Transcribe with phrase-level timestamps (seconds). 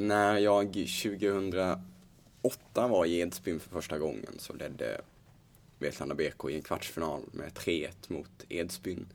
[0.00, 1.78] när jag 2008
[2.74, 5.00] var i Edsbyn för första gången så ledde
[5.78, 9.06] Vetlanda BK i en kvartsfinal med 3-1 mot Edsbyn.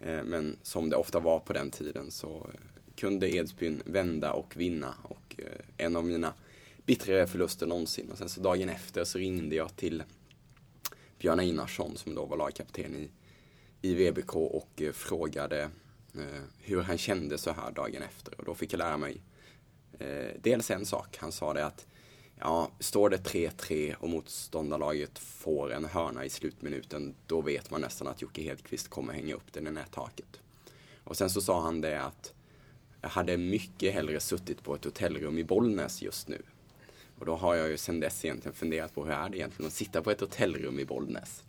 [0.00, 2.60] Eh, men som det ofta var på den tiden så eh,
[2.96, 4.94] kunde Edsbyn vända och vinna.
[5.02, 6.34] Och eh, en av mina
[6.86, 8.10] bittrare förluster någonsin.
[8.10, 10.02] Och sen så dagen efter så ringde jag till
[11.18, 13.10] Björn Einarsson som då var lagkapten i,
[13.82, 15.70] i VBK och frågade
[16.58, 18.34] hur han kände så här dagen efter.
[18.38, 19.20] Och då fick jag lära mig
[19.98, 21.16] Eh, dels en sak.
[21.20, 21.86] Han sa det att
[22.40, 28.08] Ja, står det 3-3 och motståndarlaget får en hörna i slutminuten, då vet man nästan
[28.08, 30.40] att Jocke Hedqvist kommer hänga upp den i nättaket.
[31.04, 32.32] Och sen så sa han det att
[33.00, 36.42] jag hade mycket hellre suttit på ett hotellrum i Bollnäs just nu.
[37.18, 39.72] Och då har jag ju sen dess egentligen funderat på hur är det egentligen att
[39.72, 41.42] sitta på ett hotellrum i Bollnäs.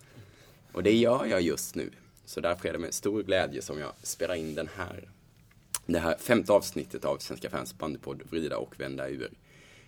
[0.71, 1.91] Och det gör jag just nu.
[2.25, 5.09] Så därför är det med stor glädje som jag spelar in den här,
[5.93, 9.31] det här femte avsnittet av Svenska fans bandypodd Vrida och vända ur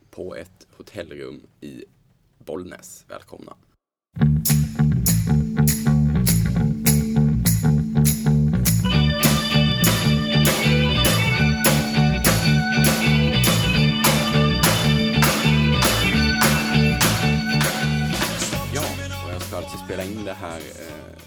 [0.10, 1.84] på ett hotellrum i
[2.38, 3.06] Bollnäs.
[3.08, 3.54] Välkomna!
[18.74, 18.86] Ja,
[19.26, 21.19] och jag ska alltså spela in det här eh,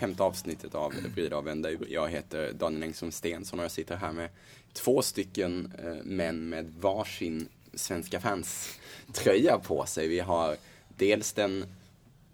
[0.00, 1.86] femte avsnittet av Vrida och vända ur.
[1.88, 4.28] Jag heter Daniel Engström Stensson och jag sitter här med
[4.72, 10.08] två stycken eh, män med varsin Svenska fans-tröja på sig.
[10.08, 10.56] Vi har
[10.96, 11.64] dels den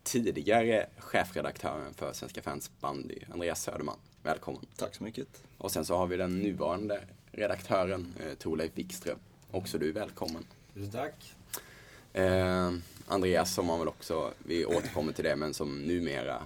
[0.03, 3.99] tidigare chefredaktören för Svenska fans bandy, Andreas Söderman.
[4.23, 4.67] Välkommen.
[4.77, 5.27] Tack så mycket.
[5.59, 7.01] Och sen så har vi den nuvarande
[7.33, 9.19] redaktören, eh, Torleif Wikström.
[9.51, 10.45] Också du välkommen.
[10.75, 11.35] Tusen tack.
[12.13, 12.73] Eh,
[13.07, 16.43] Andreas som man väl också, vi återkommer till det, men som numera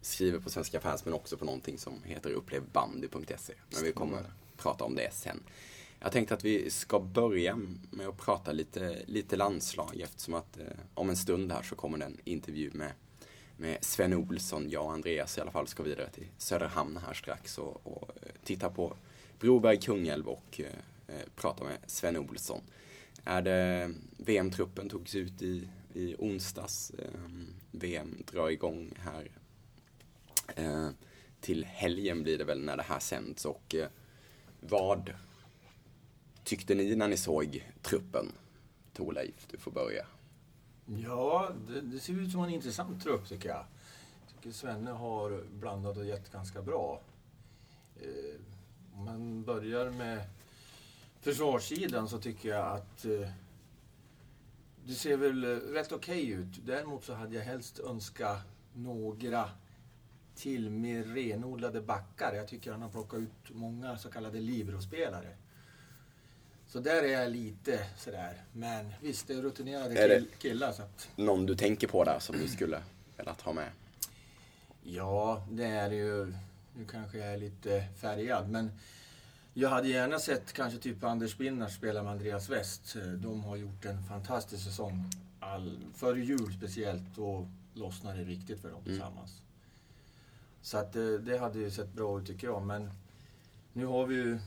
[0.00, 3.54] skriver på Svenska fans men också på någonting som heter upplevbandy.se.
[3.74, 4.24] Men vi kommer
[4.56, 5.42] prata om det sen.
[6.00, 7.58] Jag tänkte att vi ska börja
[7.90, 11.98] med att prata lite, lite landslag eftersom att eh, om en stund här så kommer
[11.98, 12.92] det en intervju med,
[13.56, 14.70] med Sven Olsson.
[14.70, 18.28] Jag och Andreas i alla fall ska vidare till Söderhamn här strax och, och eh,
[18.44, 18.96] titta på
[19.38, 20.66] Broberg Kungälv och eh,
[21.16, 22.60] eh, prata med Sven Olsson.
[23.24, 26.90] Är det VM-truppen togs ut i, i onsdags.
[26.90, 27.30] Eh,
[27.70, 29.30] VM drar igång här
[30.56, 30.88] eh,
[31.40, 33.88] till helgen blir det väl när det här sänds och eh,
[34.60, 35.12] vad
[36.44, 38.32] tyckte ni när ni såg truppen?
[38.92, 40.06] Torleif, du får börja.
[40.86, 43.64] Ja, det, det, ser ut som en intressant trupp tycker jag.
[44.26, 47.00] Jag tycker Svenne har blandat och gett ganska bra.
[48.00, 48.40] Eh,
[48.94, 50.24] om man börjar med
[51.20, 53.30] försvarssidan så tycker jag att eh,
[54.84, 56.66] det ser väl eh, rätt okej okay ut.
[56.66, 58.38] Däremot så hade jag helst önskat
[58.74, 59.50] några
[60.36, 62.34] till mer renodlade backar.
[62.34, 65.36] Jag tycker han har plockat ut många så kallade Libro-spelare.
[66.66, 68.42] Så där är jag lite sådär.
[68.52, 70.72] Men visst, det är rutinerade är det killar.
[70.72, 71.08] Så att...
[71.16, 72.82] Någon du tänker på där som du skulle
[73.16, 73.70] velat ha med?
[74.82, 76.34] Ja, det är ju...
[76.74, 78.70] Nu kanske jag är lite färgad, men
[79.54, 82.96] jag hade gärna sett kanske typ Anders Binnars spela med Andreas West.
[83.16, 85.10] De har gjort en fantastisk säsong.
[85.40, 89.00] All, före jul speciellt, då lossnade det riktigt för dem mm.
[90.62, 92.90] Så att det, det hade ju sett bra ut tycker jag, men
[93.72, 94.38] nu har vi ju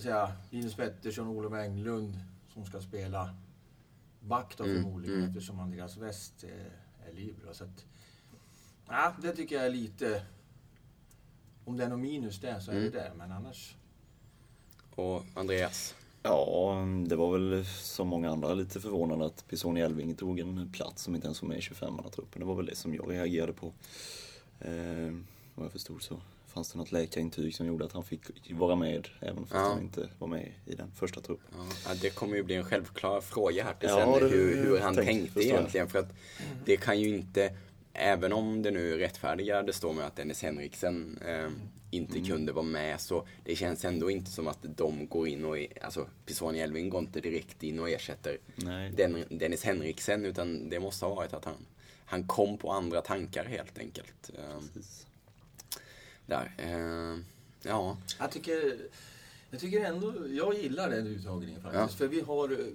[0.00, 2.20] säga, Linus Pettersson och Olof Englund
[2.52, 3.34] som ska spela
[4.20, 5.28] back då mm, förmodligen mm.
[5.28, 6.70] eftersom Andreas West är,
[7.08, 7.54] är libero.
[7.54, 7.84] Så att,
[8.88, 10.22] ja, det tycker jag är lite...
[11.64, 12.90] Om det är något minus där så är mm.
[12.90, 13.76] det det, men annars...
[14.94, 15.94] Och Andreas?
[16.22, 16.76] Ja,
[17.06, 21.14] det var väl som många andra lite förvånande att Pisoni Elving tog en plats som
[21.14, 22.38] inte ens var med i 25-mannatruppen.
[22.38, 23.72] Det var väl det som jag reagerade på.
[24.60, 25.12] Eh,
[25.54, 26.20] vad jag förstod så
[26.54, 28.20] fanns det något läkarintyg som gjorde att han fick
[28.50, 29.60] vara med även fast ja.
[29.60, 31.54] han inte var med i den första truppen.
[31.86, 34.94] Ja, det kommer ju bli en självklar fråga här till ja, sen, hur, hur han
[34.94, 35.88] tänkt, tänkte egentligen.
[35.88, 36.14] För att
[36.64, 37.56] det kan ju inte,
[37.92, 41.48] även om det nu rättfärdigar det står med att Dennis Henriksen eh,
[41.90, 42.30] inte mm.
[42.30, 46.06] kunde vara med, så det känns ändå inte som att de går in och, alltså
[46.26, 48.38] Pisoni Elving går inte direkt in och ersätter
[48.96, 51.66] Den, Dennis Henriksen, utan det måste ha varit att han,
[52.04, 54.30] han kom på andra tankar helt enkelt.
[54.74, 55.06] Precis
[56.26, 56.54] där.
[56.58, 57.18] Eh,
[57.62, 57.96] ja.
[58.18, 58.76] Jag tycker,
[59.50, 61.80] jag tycker ändå, jag gillar den uttagningen faktiskt.
[61.80, 61.88] Ja.
[61.88, 62.66] För vi har eh,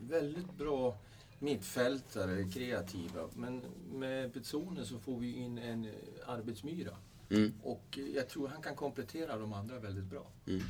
[0.00, 0.96] väldigt bra
[1.38, 3.28] mittfältare, kreativa.
[3.34, 3.62] Men
[3.92, 5.90] med Petzone så får vi in en eh,
[6.26, 6.96] arbetsmyra.
[7.30, 7.52] Mm.
[7.62, 10.26] Och jag tror han kan komplettera de andra väldigt bra.
[10.46, 10.62] Mm.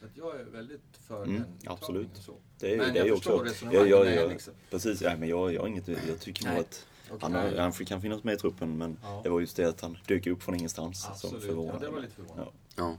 [0.00, 2.08] Så att jag är väldigt för mm, den Absolut.
[2.14, 2.34] Så.
[2.58, 4.54] Det är, men det jag är förstår också, resonemanget jag, jag, jag, liksom.
[4.70, 7.30] Precis, ja, men jag, jag, har inget, jag tycker nog att Okay.
[7.30, 9.20] Han, han kan finnas med i truppen men ja.
[9.22, 11.42] det var just det att han dök upp från ingenstans Absolut.
[11.42, 11.78] som förvånade.
[11.80, 12.52] Ja, det var lite förvånande.
[12.76, 12.96] Ja.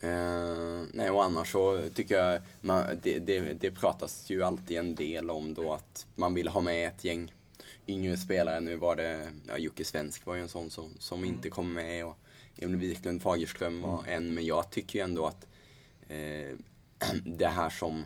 [0.00, 4.94] Eh, nej, och annars så tycker jag, man, det, det, det pratas ju alltid en
[4.94, 7.32] del om då att man vill ha med ett gäng
[7.86, 8.60] yngre spelare.
[8.60, 12.06] Nu var det, ja, Jocke Svensk var ju en sån som, som inte kom med
[12.06, 12.18] och
[12.56, 15.46] Emil Wiklund Fagerström var en, men jag tycker ju ändå att
[16.10, 16.56] eh,
[17.24, 18.04] det här som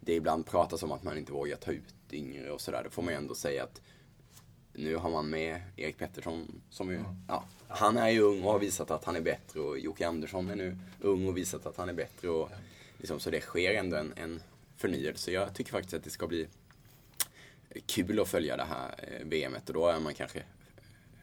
[0.00, 3.02] det ibland pratas om att man inte vågar ta ut yngre och sådär, då får
[3.02, 3.80] man ju ändå säga att
[4.72, 8.58] nu har man med Erik Pettersson som ju, ja, han är ju ung och har
[8.58, 11.88] visat att han är bättre och Jocke Andersson är nu ung och visat att han
[11.88, 12.50] är bättre och
[12.98, 14.42] liksom, så det sker ändå en, en
[14.76, 15.32] förnyelse.
[15.32, 16.46] Jag tycker faktiskt att det ska bli
[17.86, 20.42] kul att följa det här eh, VMet och då är man kanske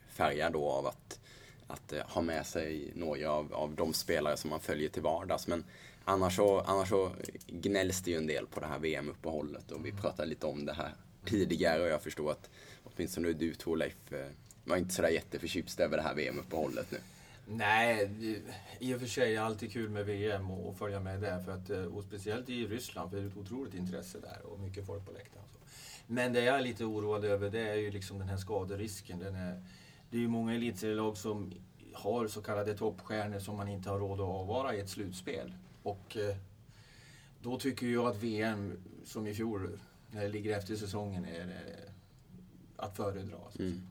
[0.10, 1.20] färgad då av att,
[1.68, 5.48] att eh, ha med sig några av, av de spelare som man följer till vardags.
[5.48, 5.64] Men
[6.06, 7.12] annars så, annars så
[7.48, 10.74] gnälls det ju en del på det här VM-uppehållet och vi pratade lite om det
[10.74, 10.92] här
[11.26, 12.50] tidigare och jag förstår att
[12.84, 14.32] åtminstone du Torleif Leif eh,
[14.64, 16.98] var inte sådär jätteförtjust över det här VM-uppehållet nu.
[17.46, 18.10] Nej,
[18.80, 21.40] i och för sig är det alltid kul med VM och följa med där.
[21.40, 24.60] För att, eh, och speciellt i Ryssland, för det är ett otroligt intresse där och
[24.60, 25.46] mycket folk på läktaren.
[26.08, 29.20] Men det jag är lite oroad över det är ju liksom den här skaderisken.
[29.20, 29.64] Den är,
[30.10, 31.54] det är ju många elitserielag som
[31.94, 35.54] har så kallade toppstjärnor som man inte har råd att avvara i ett slutspel.
[35.84, 36.36] Och eh,
[37.42, 39.80] då tycker jag att VM, som i fjol,
[40.12, 41.92] när det ligger efter säsongen, är eh,
[42.76, 43.38] att föredra.
[43.60, 43.82] Mm.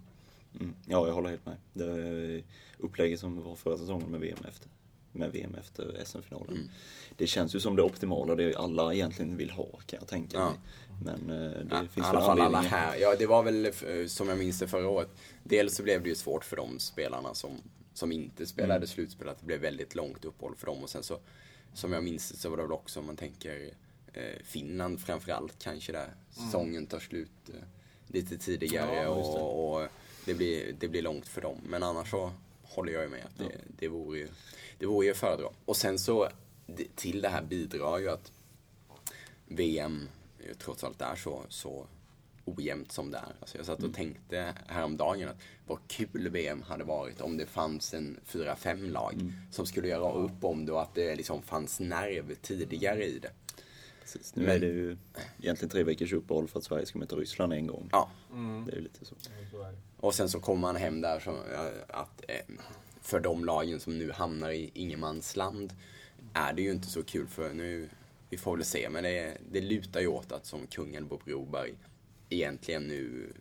[0.61, 0.75] Mm.
[0.87, 1.57] Ja, jag håller helt med.
[1.73, 2.43] Det
[2.79, 4.69] upplägget som var förra säsongen med VM efter,
[5.13, 6.55] med VM efter SM-finalen.
[6.57, 6.69] Mm.
[7.17, 10.51] Det känns ju som det optimala, det alla egentligen vill ha kan jag tänka ja.
[10.51, 10.59] mig.
[11.05, 12.97] Men eh, det ja, finns I alla fall alla här.
[12.97, 15.09] Ja, det var väl eh, som jag minns det förra året.
[15.45, 17.51] Dels så blev det ju svårt för de spelarna som,
[17.95, 18.87] som inte spelade mm.
[18.87, 20.83] slutspel, att det blev väldigt långt uppehåll för dem.
[20.83, 21.19] Och sen så,
[21.75, 23.75] som jag minns det så var det väl också, om man tänker
[24.13, 26.17] eh, Finland framförallt, kanske där mm.
[26.33, 27.55] säsongen tar slut eh,
[28.07, 29.89] lite tidigare ja, och, och,
[30.25, 31.59] det, blir, det blir långt för dem.
[31.65, 32.33] Men annars så
[32.63, 33.61] håller jag ju med att det, ja.
[33.79, 34.29] det, vore ju,
[34.79, 35.49] det vore ju att föredra.
[35.65, 36.29] Och sen så,
[36.95, 38.33] till det här bidrar ju att
[39.47, 40.09] VM
[40.59, 41.87] trots allt är så, så
[42.45, 43.35] ojämnt som det är.
[43.41, 43.93] Alltså jag satt och mm.
[43.93, 49.33] tänkte häromdagen att vad kul VM hade varit om det fanns en 4-5 lag mm.
[49.51, 53.31] som skulle göra upp om det och att det liksom fanns nerv tidigare i det.
[54.01, 54.37] Precis.
[54.37, 54.97] Nu Men, är det ju
[55.39, 57.89] egentligen tre veckors uppehåll för att Sverige ska möta Ryssland en gång.
[57.93, 58.11] Ja.
[58.33, 58.65] Mm.
[58.65, 59.15] Det är lite så.
[59.97, 61.37] Och sen så kommer man hem där så
[61.89, 62.55] att eh,
[63.01, 65.73] för de lagen som nu hamnar i ingenmansland
[66.33, 67.89] är det ju inte så kul för nu
[68.31, 71.75] vi får väl se, men det, det lutar ju åt att som kungen Bob Broberg
[72.33, 73.33] egentligen nu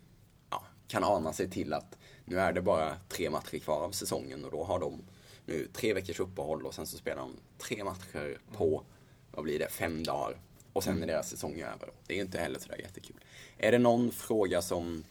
[0.50, 4.46] ja, kan ana sig till att nu är det bara tre matcher kvar av säsongen
[4.46, 5.02] och då har de
[5.46, 8.84] nu tre veckors uppehåll och sen så spelar de tre matcher på,
[9.32, 10.38] vad blir det, fem dagar.
[10.74, 11.90] Och sen är deras säsong över.
[12.08, 13.16] Det är inte heller sådär jättekul.
[13.58, 15.04] Är det någon fråga som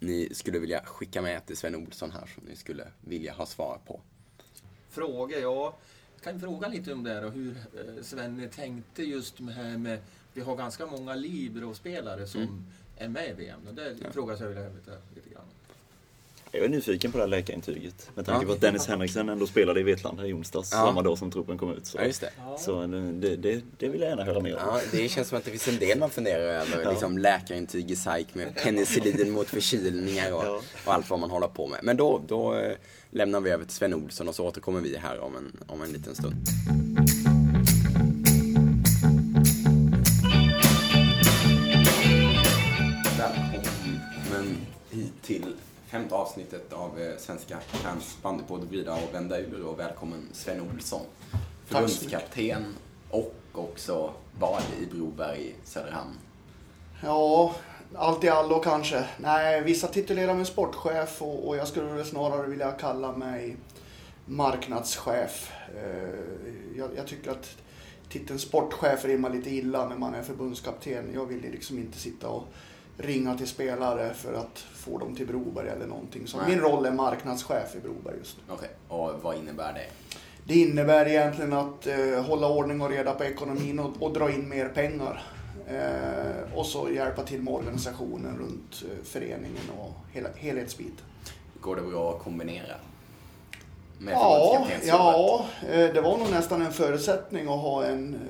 [0.00, 3.78] ni skulle vilja skicka med till Sven Olsson här som ni skulle vilja ha svar
[3.86, 4.00] på?
[4.90, 5.76] Fråga, ja
[6.26, 9.98] kan fråga lite om det och hur eh, Svenne tänkte just med, med
[10.32, 12.64] vi har ganska många Libero-spelare som mm.
[12.96, 13.60] Är med i VM.
[13.68, 14.10] Och det ja.
[14.12, 15.44] frågar jag vilja veta lite grann.
[16.56, 18.10] Jag är nyfiken på det här läkarintyget.
[18.14, 20.78] Med tanke på att Dennis Henriksen ändå spelade i Vetlanda i onsdags, ja.
[20.78, 21.86] samma dag som truppen kom ut.
[21.86, 22.30] Så, ja, just det.
[22.58, 24.60] så eh, det, det, det, vill jag gärna höra mer om.
[24.66, 26.82] Ja, det känns som att det finns en del man funderar över.
[26.82, 26.90] Ja.
[26.90, 30.60] Liksom läkarintyg i SAIK med penicillin mot förkylningar och, ja.
[30.86, 31.80] och, allt vad man håller på med.
[31.82, 32.76] Men då, då eh,
[33.10, 35.92] lämnar vi över till Sven Olsson och så återkommer vi här om en, om en
[35.92, 36.34] liten stund.
[45.96, 51.00] Femte avsnittet av eh, Svenska Krams bandypodd Vrida och vända ur och välkommen Sven Olsson.
[51.66, 52.74] Förbundskapten
[53.10, 56.14] och också vad i Broberg, Söderhamn.
[57.02, 57.54] Ja,
[57.94, 59.04] allt i allo kanske.
[59.18, 63.56] Nej, vissa titulerar mig sportchef och, och jag skulle snarare vilja kalla mig
[64.24, 65.52] marknadschef.
[65.76, 67.56] Eh, jag, jag, tycker att
[68.08, 71.10] titeln sportchef rimmar lite illa när man är förbundskapten.
[71.14, 72.44] Jag vill liksom inte sitta och
[72.98, 76.26] ringa till spelare för att få dem till Broberg eller någonting.
[76.26, 78.54] Så min roll är marknadschef i Broberg just nu.
[78.54, 78.98] Okej, okay.
[78.98, 79.86] och vad innebär det?
[80.44, 84.48] Det innebär egentligen att eh, hålla ordning och reda på ekonomin och, och dra in
[84.48, 85.22] mer pengar.
[85.66, 91.04] Eh, och så hjälpa till med organisationen runt eh, föreningen och hela, helhetsbiten.
[91.60, 92.74] Går det bra att kombinera?
[93.98, 98.20] Med ja, ja, eh, det var nog nästan en förutsättning att ha en, eh,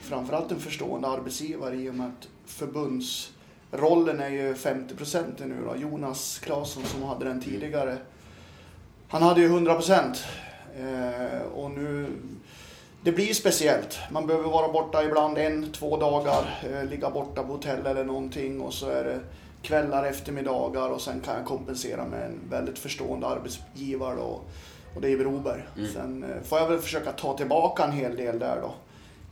[0.00, 2.28] framförallt en förstående arbetsgivare i och med att
[3.70, 5.76] förbundsrollen är ju 50 procent nu då.
[5.76, 7.98] Jonas Claesson som hade den tidigare,
[9.08, 10.24] han hade ju 100 procent.
[10.78, 12.06] Eh, och nu
[13.02, 13.98] det blir speciellt.
[14.10, 18.60] Man behöver vara borta ibland en, två dagar, eh, ligga borta på hotell eller någonting
[18.60, 19.20] och så är det
[19.62, 24.18] kvällar, eftermiddagar och sen kan jag kompensera med en väldigt förstående arbetsgivare.
[24.18, 24.44] Och
[24.94, 25.62] Och det är Broberg.
[25.76, 25.92] Mm.
[25.92, 28.74] Sen eh, får jag väl försöka ta tillbaka en hel del där då.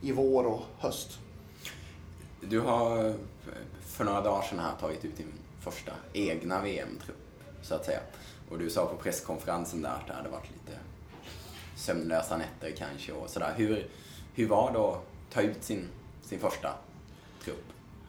[0.03, 1.19] I vår och höst.
[2.41, 3.15] Du har
[3.97, 7.17] för några dagar sedan här tagit ut din första egna VM-trupp,
[7.63, 8.01] så att säga.
[8.51, 10.79] Och du sa på presskonferensen där att det hade varit lite
[11.77, 13.53] sömnlösa nätter kanske och sådär.
[13.57, 13.87] Hur,
[14.35, 15.89] hur var det att ta ut sin,
[16.23, 16.73] sin första
[17.45, 17.65] trupp?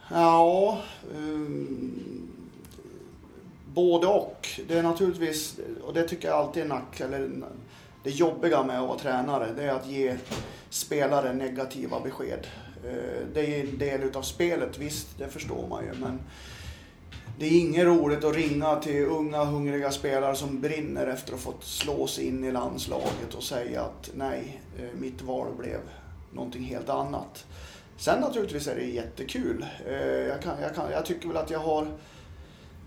[0.09, 0.81] Ja,
[1.15, 2.29] um,
[3.73, 4.47] både och.
[4.67, 7.31] Det är naturligtvis, och det tycker jag alltid är nack, eller
[8.03, 10.17] det jobbiga med att vara tränare, det är att ge
[10.69, 12.47] spelare negativa besked.
[12.83, 16.19] Eh, det är en del utav spelet, visst, det förstår man ju, men
[17.39, 21.51] det är inget roligt att ringa till unga hungriga spelare som brinner efter att ha
[21.51, 25.79] fått slå sig in i landslaget och säga att nej, eh, mitt val blev
[26.33, 27.45] någonting helt annat.
[27.97, 29.65] Sen naturligtvis är det jättekul.
[29.87, 31.87] Eh, jag, kan, jag, kan, jag tycker väl att jag har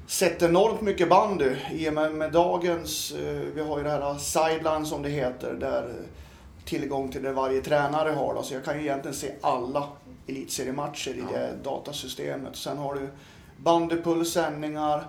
[0.06, 3.14] sett enormt mycket bandy i och med, med dagens,
[3.54, 5.94] vi har ju det här sideline som det heter, där
[6.70, 8.34] tillgång till det varje tränare har.
[8.34, 8.42] Då.
[8.42, 9.88] Så jag kan ju egentligen se alla
[10.26, 12.56] elitseriematcher i det datasystemet.
[12.56, 13.08] Sen har du
[13.56, 15.06] bandypulssändningar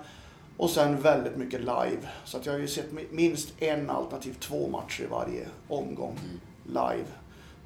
[0.57, 2.09] och sen väldigt mycket live.
[2.25, 6.39] Så att jag har ju sett minst en alternativ två matcher i varje omgång mm.
[6.65, 7.07] live.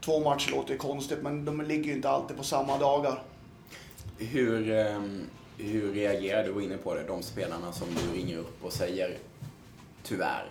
[0.02, 3.24] Två matcher låter konstigt men de ligger ju inte alltid på samma dagar.
[4.18, 5.22] Hur, ehm,
[5.58, 7.04] hur reagerar du inne på det?
[7.08, 9.18] De spelarna som du ringer upp och säger
[10.04, 10.46] tyvärr.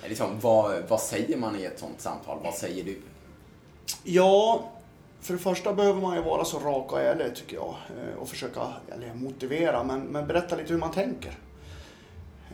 [0.00, 0.08] Mm.
[0.08, 2.38] Liksom, vad, vad säger man i ett sånt samtal?
[2.44, 3.00] Vad säger du?
[4.02, 4.70] Ja,
[5.20, 8.28] för det första behöver man ju vara så rak och ärlig tycker jag eh, och
[8.28, 8.60] försöka
[8.92, 11.38] eller motivera men, men berätta lite hur man tänker.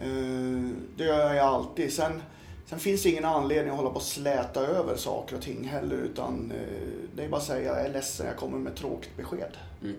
[0.02, 1.92] Eh, det gör jag alltid.
[1.92, 2.22] Sen,
[2.66, 5.96] sen finns det ingen anledning att hålla på och släta över saker och ting heller
[5.96, 9.56] utan eh, det är bara att säga jag är ledsen, jag kommer med tråkigt besked.
[9.82, 9.96] Mm.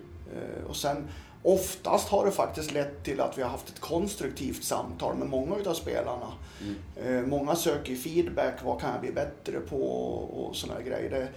[0.68, 1.08] Och sen
[1.42, 5.56] oftast har det faktiskt lett till att vi har haft ett konstruktivt samtal med många
[5.56, 6.32] utav spelarna.
[6.96, 7.30] Mm.
[7.30, 9.76] Många söker feedback, vad kan jag bli bättre på
[10.22, 11.10] och sådana grejer.
[11.10, 11.28] Det,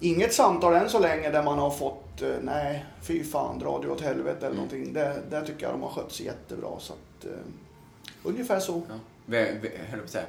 [0.00, 3.88] inget samtal än så länge där man har fått, eh, nej, fy fan, dra du
[3.88, 4.56] åt helvete eller mm.
[4.56, 4.92] någonting.
[4.92, 6.68] Det, där tycker jag de har skött sig jättebra.
[6.78, 7.32] Så att, uh,
[8.22, 8.82] ungefär så.
[8.88, 8.94] Ja.
[10.06, 10.24] säga,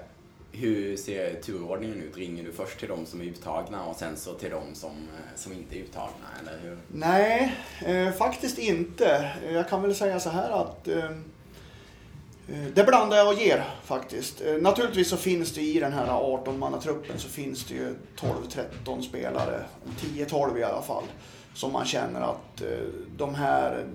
[0.51, 2.17] hur ser turordningen ut?
[2.17, 5.35] Ringer du först till de som är uttagna och sen så till de som, eh,
[5.35, 6.25] som inte är uttagna?
[6.41, 6.77] Eller hur?
[6.87, 7.55] Nej,
[7.85, 9.31] eh, faktiskt inte.
[9.51, 14.41] Jag kan väl säga så här att eh, eh det blandar jag och ger faktiskt.
[14.41, 17.95] Eh, naturligtvis så finns det i den här 18-mannatruppen så finns det ju
[18.85, 19.63] 12-13 spelare,
[19.99, 21.03] 10-12 i alla fall,
[21.53, 23.85] som man känner att eh, de här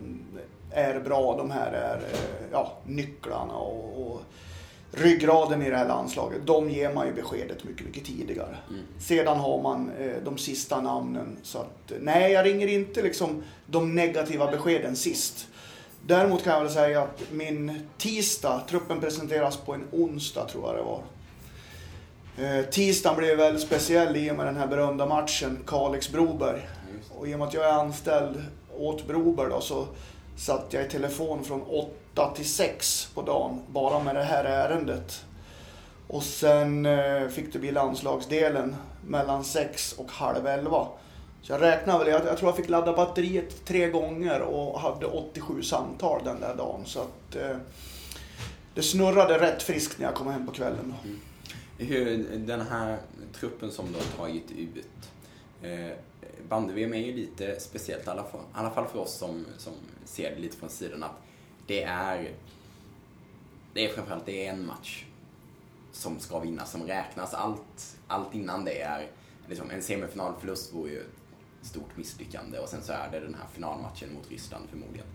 [0.71, 4.23] är bra, de här är eh, ja, nycklarna och, och
[4.93, 6.47] ryggraden i det här landslaget.
[6.47, 8.57] De ger man ju beskedet mycket, mycket tidigare.
[8.71, 8.83] Mm.
[9.01, 9.91] Sedan har man
[10.25, 11.37] de sista namnen.
[11.43, 15.49] Så att, nej, jag ringer inte liksom de negativa beskeden sist.
[16.07, 20.77] Däremot kan jag väl säga att min tisdag, truppen presenteras på en onsdag tror jag
[20.77, 21.03] det var.
[22.39, 26.61] Eh, tisdagen blev väldigt speciell i och med den här berömda matchen Kalix-Broberg.
[27.19, 28.45] Och i och med att jag är anställd
[28.77, 29.87] åt Broberg då så
[30.37, 34.45] satt jag i telefon från 8 8 till 6 på dagen bara med det här
[34.45, 35.25] ärendet.
[36.09, 40.89] Och sen eh, fick det bli landslagsdelen mellan 6 och halv 11.
[41.43, 45.07] Så jag räknade väl, jag, jag, tror jag fick ladda batteriet tre gånger och hade
[45.07, 46.83] 87 samtal den där dagen.
[46.85, 47.57] Så att eh,
[48.75, 50.95] det snurrade rätt friskt när jag kom hem på kvällen.
[51.05, 51.21] Mm.
[51.79, 52.99] Hur, den här
[53.33, 54.85] truppen som du har tagit ut.
[55.63, 55.97] Eh,
[56.49, 59.73] Bandy-VM är ju lite speciellt, i alla fall, i alla fall för oss som, som
[60.05, 61.26] ser det lite från sidan, att
[61.67, 62.35] det är,
[63.73, 65.05] det är framförallt det är en match
[65.93, 67.35] som ska vinnas, som räknas.
[67.35, 69.07] Allt, allt innan det är,
[69.49, 73.47] liksom, en semifinalförlust vore ju ett stort misslyckande och sen så är det den här
[73.53, 75.07] finalmatchen mot Ryssland förmodligen.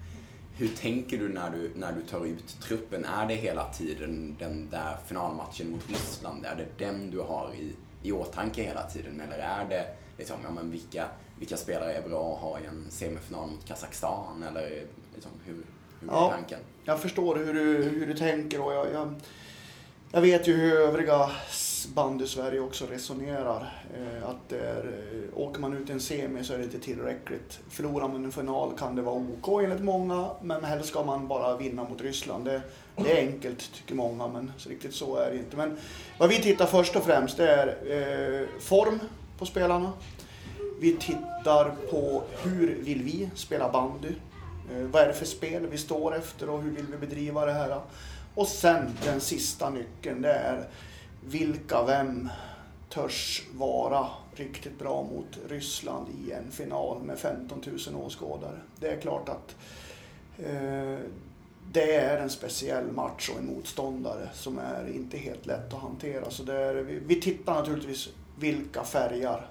[0.53, 3.05] Hur tänker du när du, när du tar ut truppen?
[3.05, 6.45] Är det hela tiden den där finalmatchen mot Ryssland?
[6.45, 9.21] Är det den du har i, i åtanke hela tiden?
[9.21, 9.85] Eller är det
[10.17, 11.07] liksom, ja, men vilka,
[11.39, 14.43] vilka spelare är bra att ha i en semifinal mot Kazakstan?
[14.43, 15.65] Eller liksom, hur,
[16.07, 16.59] ja, tanken?
[16.83, 19.13] Jag förstår hur du, hur du tänker och jag, jag,
[20.11, 21.29] jag vet ju hur övriga
[21.95, 23.83] bandy-Sverige också resonerar.
[23.93, 26.79] Eh, att det är, eh, åker man ut i en semi så är det inte
[26.79, 27.59] tillräckligt.
[27.69, 31.57] Förlorar man en final kan det vara OK enligt många, men helst ska man bara
[31.57, 32.45] vinna mot Ryssland.
[32.45, 32.61] Det,
[32.95, 35.57] det är enkelt tycker många, men så riktigt så är det inte.
[35.57, 35.77] Men
[36.17, 38.99] vad vi tittar först och främst det är eh, form
[39.37, 39.93] på spelarna.
[40.79, 44.09] Vi tittar på hur vill vi spela bandy?
[44.71, 47.53] Eh, vad är det för spel vi står efter och hur vill vi bedriva det
[47.53, 47.81] här?
[48.35, 50.67] Och sen den sista nyckeln, det är
[51.25, 52.29] vilka, vem
[52.89, 58.59] törs vara riktigt bra mot Ryssland i en final med 15 000 åskådare.
[58.79, 59.55] Det är klart att
[60.37, 60.97] eh,
[61.71, 66.29] det är en speciell match och en motståndare som är inte helt lätt att hantera.
[66.29, 68.09] Så det är, vi, vi tittar naturligtvis
[68.39, 69.47] vilka färgar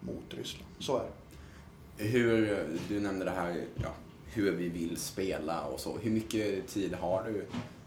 [0.00, 0.66] mot Ryssland.
[0.78, 2.04] Så är det.
[2.04, 3.90] Hur, eh, du nämnde det här, ja,
[4.32, 5.98] hur vi vill spela och så.
[5.98, 7.44] Hur mycket tid har du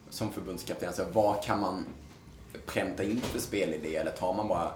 [0.09, 0.88] som förbundskapten?
[0.88, 1.85] Alltså, vad kan man
[2.65, 4.71] pränta in för spelidé eller tar man bara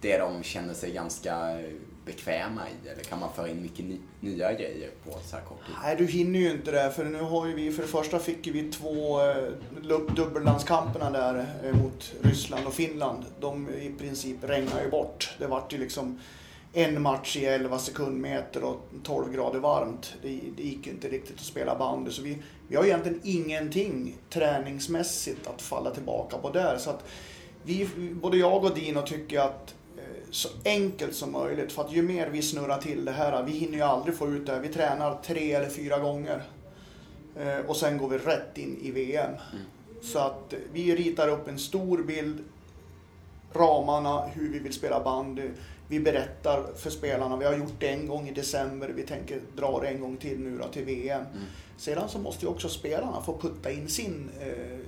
[0.00, 1.58] det de känner sig ganska
[2.06, 2.88] bekväma i?
[2.88, 5.74] Eller kan man föra in mycket ny, nya grejer på så här kort tid?
[5.82, 6.90] Nej, du hinner ju inte det.
[6.90, 9.48] För nu har ju vi, för det första fick vi två eh,
[10.16, 13.24] dubbellandskamperna där eh, mot Ryssland och Finland.
[13.40, 15.34] De i princip regnade ju bort.
[15.38, 16.20] Det vart ju liksom
[16.76, 20.14] en match i 11 sekundmeter och 12 grader varmt.
[20.22, 22.10] Det, det gick ju inte riktigt att spela bandy.
[22.10, 26.78] Så vi, vi har egentligen ingenting träningsmässigt att falla tillbaka på där.
[26.78, 27.04] Så att
[27.62, 29.74] vi, både jag och Dino tycker att
[30.30, 31.72] så enkelt som möjligt.
[31.72, 34.46] För att ju mer vi snurrar till det här, vi hinner ju aldrig få ut
[34.46, 34.60] det.
[34.60, 36.42] Vi tränar tre eller fyra gånger.
[37.40, 39.30] Eh, och sen går vi rätt in i VM.
[39.30, 39.64] Mm.
[40.02, 42.44] Så att vi ritar upp en stor bild,
[43.52, 45.48] ramarna, hur vi vill spela bandy.
[45.88, 49.80] Vi berättar för spelarna, vi har gjort det en gång i december, vi tänker dra
[49.80, 51.20] det en gång till nu då till VM.
[51.20, 51.44] Mm.
[51.76, 54.78] Sedan så måste ju också spelarna få putta in sin eh,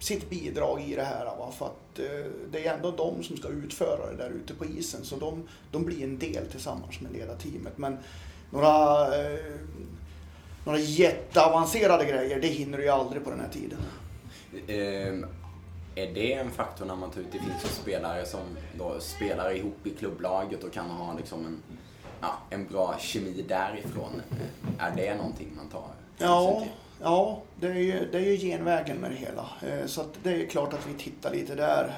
[0.00, 1.24] sitt bidrag i det här.
[1.24, 1.52] Va?
[1.58, 5.04] För att eh, det är ändå de som ska utföra det där ute på isen.
[5.04, 7.78] Så de, de blir en del tillsammans med ledarteamet.
[7.78, 7.98] Men
[8.50, 9.38] några, eh,
[10.64, 13.78] några jätteavancerade grejer, det hinner du ju aldrig på den här tiden.
[15.98, 18.40] Är det en faktor när man tar ut, det finns ju spelare som
[18.78, 21.62] då spelar ihop i klubblaget och kan ha liksom en,
[22.20, 24.22] ja, en bra kemi därifrån.
[24.78, 25.88] Är det någonting man tar
[26.18, 26.66] Ja?
[27.02, 29.46] Ja, det är ju, det är ju genvägen med det hela.
[29.62, 31.92] Eh, så det är klart att vi tittar lite där.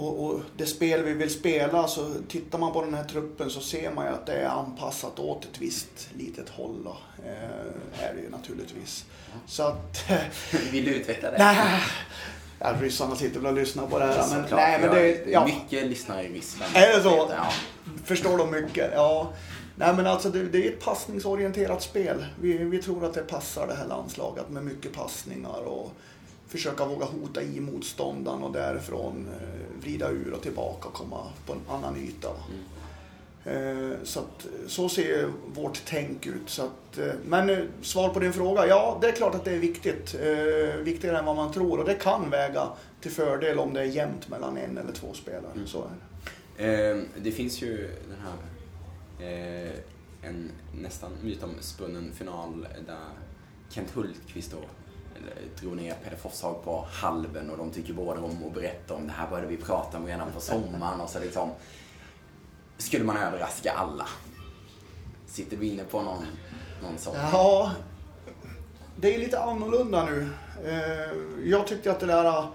[0.00, 3.60] Och, och, det spel vi vill spela, så tittar man på den här truppen så
[3.60, 6.84] ser man ju att det är anpassat åt ett visst litet håll.
[6.84, 6.96] Då.
[7.24, 9.04] Eh, är det ju naturligtvis.
[9.46, 10.10] Så att...
[10.72, 11.38] vill du utveckla det?
[11.38, 11.80] Nej.
[12.58, 14.28] Ja, ryssarna sitter väl och lyssnar på det här.
[14.30, 15.44] Men, nej, men det, ja.
[15.44, 16.76] Mycket lyssnare i Ryssland.
[16.76, 17.30] Är det så?
[17.36, 17.52] Ja.
[18.04, 18.90] Förstår de mycket?
[18.94, 19.32] Ja.
[19.76, 22.26] Nej men alltså det, det, är ett passningsorienterat spel.
[22.40, 25.92] Vi, vi tror att det passar det här landslaget med mycket passningar och
[26.50, 31.52] försöka våga hota i motståndaren och därifrån eh, vrida ur och tillbaka och komma på
[31.52, 32.28] en annan yta.
[32.28, 32.62] Mm.
[33.44, 36.50] Eh, så, att, så ser vårt tänk ut.
[36.50, 39.58] Så att, eh, men svar på din fråga, ja det är klart att det är
[39.58, 40.14] viktigt.
[40.82, 42.68] Viktigare än vad man tror och det kan väga
[43.00, 45.52] till fördel om det är jämnt mellan en eller två spelare.
[45.54, 45.66] Mm.
[45.66, 45.84] Så
[46.58, 47.04] är det.
[47.22, 47.76] Det finns ju
[48.08, 48.36] den här
[50.22, 50.50] en
[50.82, 53.08] nästan mytomspunnen final där
[53.68, 54.58] Kent Hultqvist då
[55.60, 59.12] drog ner Peder Forshag på halven och de tycker båda om att berätta om det
[59.12, 61.50] här började vi prata om redan på sommaren och så liksom
[62.78, 64.08] skulle man överraska alla.
[65.26, 66.26] Sitter du inne på någon,
[66.82, 67.14] någon sån?
[67.16, 67.72] Ja,
[68.96, 70.28] det är lite annorlunda nu.
[70.64, 71.12] Eh,
[71.44, 72.48] jag tyckte att det där ah,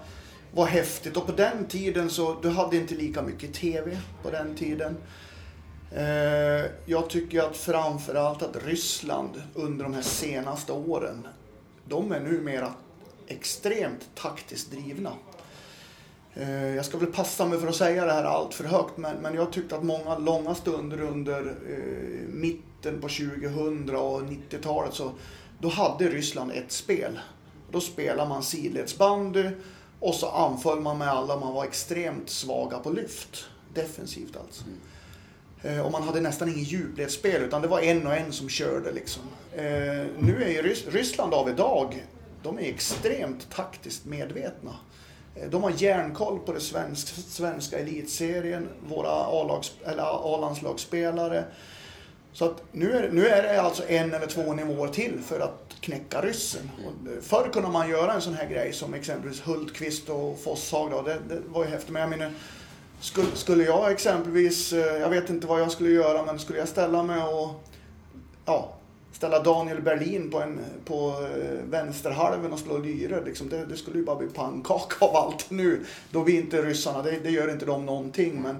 [0.52, 4.54] var häftigt och på den tiden så, du hade inte lika mycket TV på den
[4.54, 4.96] tiden.
[5.92, 11.28] Eh, jag tycker att framförallt att Ryssland under de här senaste åren,
[11.88, 12.72] de är numera
[13.26, 15.12] extremt taktiskt drivna.
[16.34, 19.16] Eh, jag ska väl passa mig för att säga det här allt för högt, men,
[19.16, 25.12] men jag tyckte att många långa stunder under eh, mitten på 2000 och 90-talet så
[25.60, 27.18] då hade Ryssland ett spel.
[27.70, 29.50] Då spelade man sidledsbandy
[30.00, 33.44] och så anföll man med alla, man var extremt svaga på lyft.
[33.74, 34.64] Defensivt alltså.
[34.64, 34.78] Mm.
[35.66, 38.92] Eh, och man hade nästan ingen djupledsspel utan det var en och en som körde
[38.92, 39.22] liksom.
[39.52, 39.64] Eh,
[40.18, 42.06] nu är ju Ryssland av idag,
[42.42, 44.76] de är extremt taktiskt medvetna.
[45.34, 49.10] Eh, de har järnkoll på den svensk, svenska elitserien, våra
[50.06, 51.44] A-landslagsspelare.
[52.32, 55.76] Så att nu, är, nu är det alltså en eller två nivåer till för att
[55.80, 56.70] knäcka ryssen.
[56.86, 61.04] Och förr kunde man göra en sån här grej som exempelvis Hultqvist och Fosshag.
[61.04, 61.90] Det, det var ju häftigt.
[61.90, 62.32] Men jag menar,
[63.00, 66.68] skulle, skulle jag exempelvis, eh, jag vet inte vad jag skulle göra, men skulle jag
[66.68, 67.64] ställa mig och
[68.44, 68.76] ja,
[69.12, 73.24] ställa Daniel Berlin på, en, på eh, vänsterhalven och slå lyre.
[73.24, 75.84] Liksom, det, det, skulle ju bara bli pannkaka av allt nu.
[76.10, 78.42] Då vi inte ryssarna, det, det gör inte de någonting.
[78.42, 78.56] Men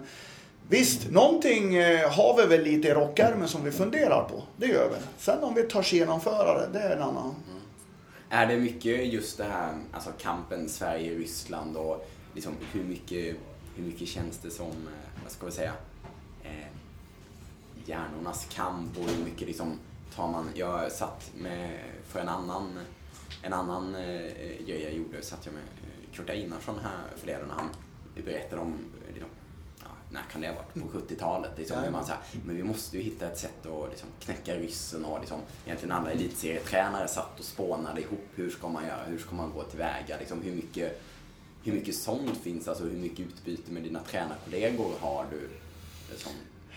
[0.69, 4.43] visst, någonting eh, har vi väl lite i rockärmen som vi funderar på.
[4.57, 4.97] Det gör vi.
[5.19, 7.35] Sen om vi törs genomföra det, det är en annan.
[7.49, 7.61] Mm.
[8.31, 13.37] Är det mycket just det här, alltså kampen Sverige-Ryssland och liksom hur mycket
[13.77, 15.73] hur mycket känns det som, eh, vad ska vi säga,
[16.43, 16.69] eh,
[17.85, 19.79] hjärnornas kamp och hur mycket liksom
[20.15, 22.79] tar man, jag satt med, för en annan,
[23.43, 27.55] en annan eh, grej jag gjorde, satt jag med eh, Kurt Einarsson här förleden när
[27.55, 27.69] han
[28.25, 28.79] berättade om
[29.13, 29.29] liksom,
[29.81, 30.93] ja, när kan det ha varit?
[30.93, 31.51] På 70-talet.
[31.57, 31.91] Liksom, ja.
[31.91, 35.21] man så här, men vi måste ju hitta ett sätt att liksom, knäcka ryssen och
[35.21, 38.29] liksom, egentligen alla elitserietränare satt och spånade ihop.
[38.35, 39.05] Hur ska man göra?
[39.05, 40.17] Hur ska man gå tillväga?
[40.19, 41.03] Liksom, hur, mycket,
[41.67, 42.69] hur mycket sånt finns?
[42.69, 45.49] Alltså hur mycket utbyte med dina tränarkollegor har du?
[46.11, 46.33] Liksom?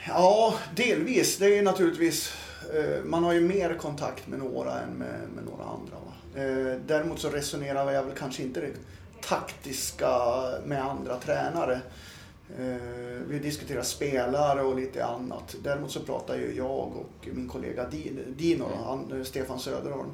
[0.07, 1.37] Ja, delvis.
[1.37, 2.33] Det är naturligtvis
[2.73, 5.95] eh, man har ju mer kontakt med några än med, med några andra.
[5.95, 6.41] Va?
[6.41, 8.73] Eh, däremot så resonerar jag väl kanske inte det
[9.21, 10.17] taktiska
[10.65, 11.81] med andra tränare.
[12.59, 12.81] Eh,
[13.27, 15.55] vi diskuterar spelare och lite annat.
[15.63, 17.85] Däremot så pratar ju jag och min kollega
[18.27, 20.09] Dino, han, Stefan Söderholm.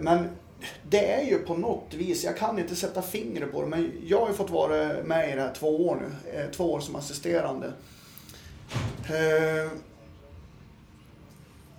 [0.00, 0.28] Men
[0.88, 4.20] det är ju på något vis, jag kan inte sätta fingret på det, men jag
[4.20, 6.38] har ju fått vara med i det här två år nu.
[6.38, 7.72] Eh, två år som assisterande.
[9.08, 9.70] Eh,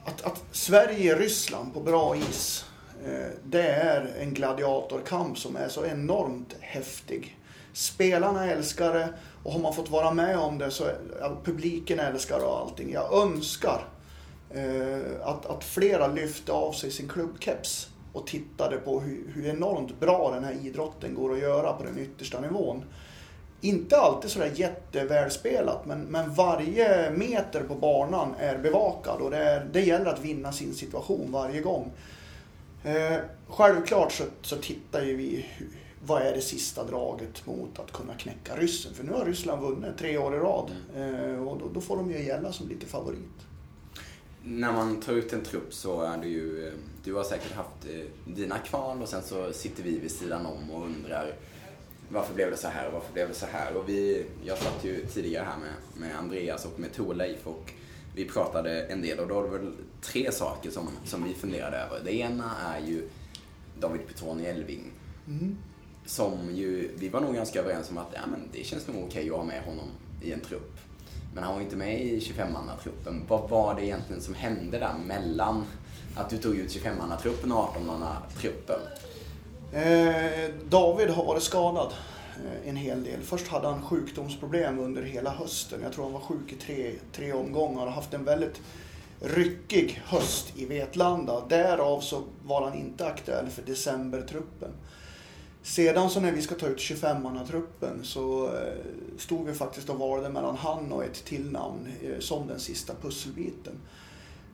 [0.06, 2.66] att, att Sverige-Ryssland på bra is,
[3.06, 7.38] eh, det är en gladiatorkamp som är så enormt häftig.
[7.74, 12.40] Spelarna älskar det och har man fått vara med om det så ja, publiken älskar
[12.40, 12.92] det och allting.
[12.92, 13.88] Jag önskar
[14.50, 20.00] eh, att, att flera lyfte av sig sin klubbkeps och tittade på hur, hur enormt
[20.00, 22.84] bra den här idrotten går att göra på den yttersta nivån
[23.62, 29.66] inte alltid sådär jättevälspelat men, men varje meter på banan är bevakad och det, är,
[29.74, 31.92] det gäller att vinna sin situation varje gång.
[32.84, 35.46] Eh, självklart så, så tittar ju vi
[36.06, 38.94] vad är det sista draget mot att kunna knäcka ryssen?
[38.94, 42.12] För nu har Ryssland vunnit tre år i rad eh, och då, då, får de
[42.12, 43.48] ju gälla som lite favorit.
[44.48, 47.86] När man tar ut en trupp så är det ju, eh, du har säkert haft
[47.90, 51.36] eh, dina kval och sen så sitter vi vid sidan om och undrar
[52.10, 53.76] varför blev det så här och varför blev det så här?
[53.76, 57.72] Och vi, jag satt ju tidigare här med, med Andreas och med Torleif och
[58.16, 61.78] vi pratade en del och då var det väl tre saker som, som vi funderade
[61.78, 62.02] över.
[62.04, 63.10] Det ena är ju
[63.80, 64.92] David Petroni Elving.
[65.28, 65.58] Mm.
[66.06, 69.30] Som ju, vi var nog ganska överens om att ja, men det känns nog okej
[69.30, 69.88] att ha med honom
[70.22, 70.80] i en trupp.
[71.36, 73.22] Men han var inte med i 25-mannatruppen.
[73.28, 75.64] Vad var det egentligen som hände där mellan
[76.16, 78.80] att du tog ut 25-mannatruppen och 18-mannatruppen?
[79.72, 81.94] Eh, David har varit skadad
[82.36, 83.22] eh, en hel del.
[83.22, 85.80] Först hade han sjukdomsproblem under hela hösten.
[85.84, 88.62] Jag tror han var sjuk i tre, tre omgångar och haft en väldigt
[89.20, 91.46] ryckig höst i Vetlanda.
[91.50, 94.72] Därav så var han inte aktuell för decembertruppen.
[95.66, 98.74] Sedan så när vi ska ta ut 25-mannatruppen så eh,
[99.18, 102.94] stod vi faktiskt och valde mellan han och ett till namn eh, som den sista
[103.02, 103.74] pusselbiten.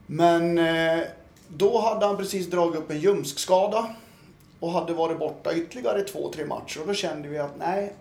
[0.06, 1.04] Men eh,
[1.48, 3.96] då hade han precis dragit upp en ljumskskada
[4.60, 7.94] och hade varit borta ytterligare två, tre matcher och då kände vi att nej,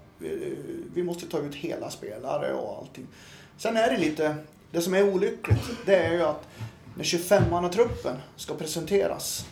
[0.95, 3.07] vi måste ta ut hela spelare och allting.
[3.57, 4.35] Sen är det lite,
[4.71, 6.49] det som är olyckligt, det är ju att
[6.97, 9.47] när 25-mannatruppen ska presenteras,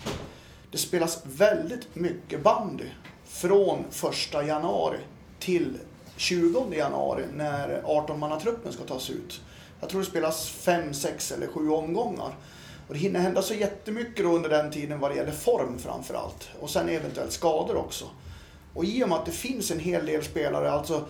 [0.71, 2.87] det spelas väldigt mycket bandy
[3.29, 4.99] från första januari
[5.39, 5.79] till
[6.17, 9.41] 20 januari när 18-mannatruppen ska tas ut.
[9.81, 12.35] Jag tror det spelas fem, sex eller sju omgångar.
[12.89, 16.49] Och det hinner hända så jättemycket under den tiden vad det gäller form framför allt.
[16.61, 18.05] Och sen eventuellt skador också.
[18.75, 21.05] Och i och med att det finns en hel del spelare, alltså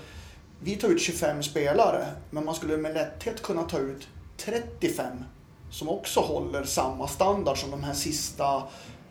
[0.60, 5.24] vi tar ut 25 spelare, men man skulle med lätthet kunna ta ut 35
[5.70, 8.62] som också håller samma standard som de här sista,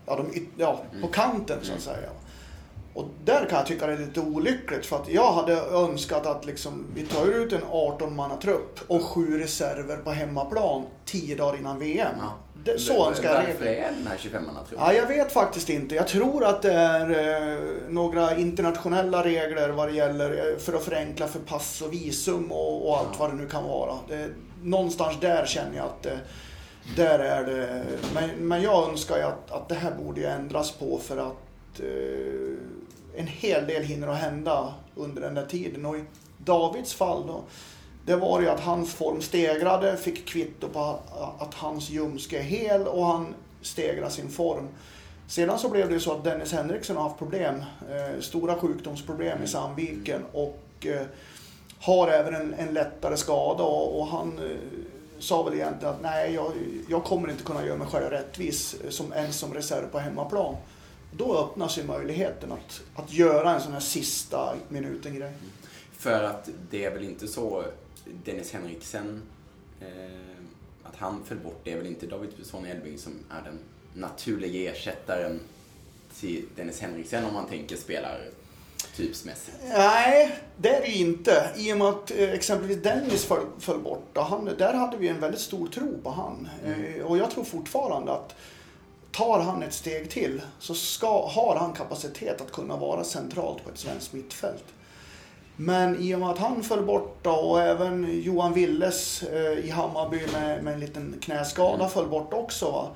[0.06, 2.10] ja, de, ja på kanten så att säga.
[2.98, 6.46] Och där kan jag tycka det är lite olyckligt för att jag hade önskat att
[6.46, 12.16] liksom, vi tar ut en 18-mannatrupp och sju reserver på hemmaplan tio dagar innan VM.
[12.20, 12.34] Ja
[12.68, 15.96] det, så önskar jag Varför är den här 25-manna Ja, jag vet faktiskt inte.
[15.96, 17.58] Jag tror att det är eh,
[17.90, 22.90] några internationella regler vad det gäller eh, för att förenkla för pass och visum och,
[22.90, 23.18] och allt ja.
[23.20, 23.94] vad det nu kan vara.
[24.08, 24.30] Det,
[24.64, 26.20] någonstans där känner jag att det,
[26.96, 27.84] där är det.
[28.14, 32.58] Men, men jag önskar ju att, att det här borde ändras på för att eh,
[33.18, 35.86] en hel del hinner att hända under den där tiden.
[35.86, 36.04] Och i
[36.38, 37.44] Davids fall då
[38.08, 41.00] det var ju att hans form stegrade, fick kvitto på
[41.40, 44.68] att hans ljumske är hel och han stegrade sin form.
[45.28, 47.56] Sedan så blev det så att Dennis Henriksson har haft problem,
[47.90, 51.06] eh, stora sjukdomsproblem i Sandviken och eh,
[51.80, 54.58] har även en, en lättare skada och, och han eh,
[55.20, 56.52] sa väl egentligen att nej, jag,
[56.90, 60.56] jag, kommer inte kunna göra mig själv rättvis eh, som, ens som reserv på hemmaplan.
[61.12, 65.32] Då öppnas ju möjligheten att, att göra en sån här sista minuten-grej.
[65.98, 67.64] För att det är väl inte så
[68.26, 69.22] Dennis Henriksen,
[69.82, 69.88] eh,
[70.84, 73.60] att han föll bort, det är väl inte David Besson Elving som är den
[73.94, 75.40] naturliga ersättaren
[76.20, 78.22] till Dennis Henriksen om man tänker spelar
[78.96, 79.58] typsmässigt?
[79.64, 81.50] Nej, det är det inte.
[81.56, 84.18] I och med att eh, exempelvis Dennis föll, föll bort.
[84.18, 86.50] Han, där hade vi en väldigt stor tro på han.
[86.66, 86.84] Mm.
[86.84, 88.36] Eh, och jag tror fortfarande att
[89.12, 93.70] tar han ett steg till så ska, har han kapacitet att kunna vara centralt på
[93.70, 94.66] ett svenskt mittfält.
[95.56, 100.22] Men i och med att han föll borta och även Johan Willes eh, i Hammarby
[100.34, 101.90] med, med en liten knäskada mm.
[101.90, 102.72] föll bort också.
[102.72, 102.90] Va?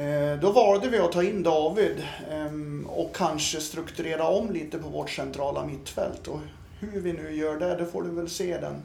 [0.00, 4.88] Eh, då valde vi att ta in David eh, och kanske strukturera om lite på
[4.88, 6.28] vårt centrala mittfält.
[6.28, 6.40] Och
[6.80, 8.82] hur vi nu gör det, det får du väl se den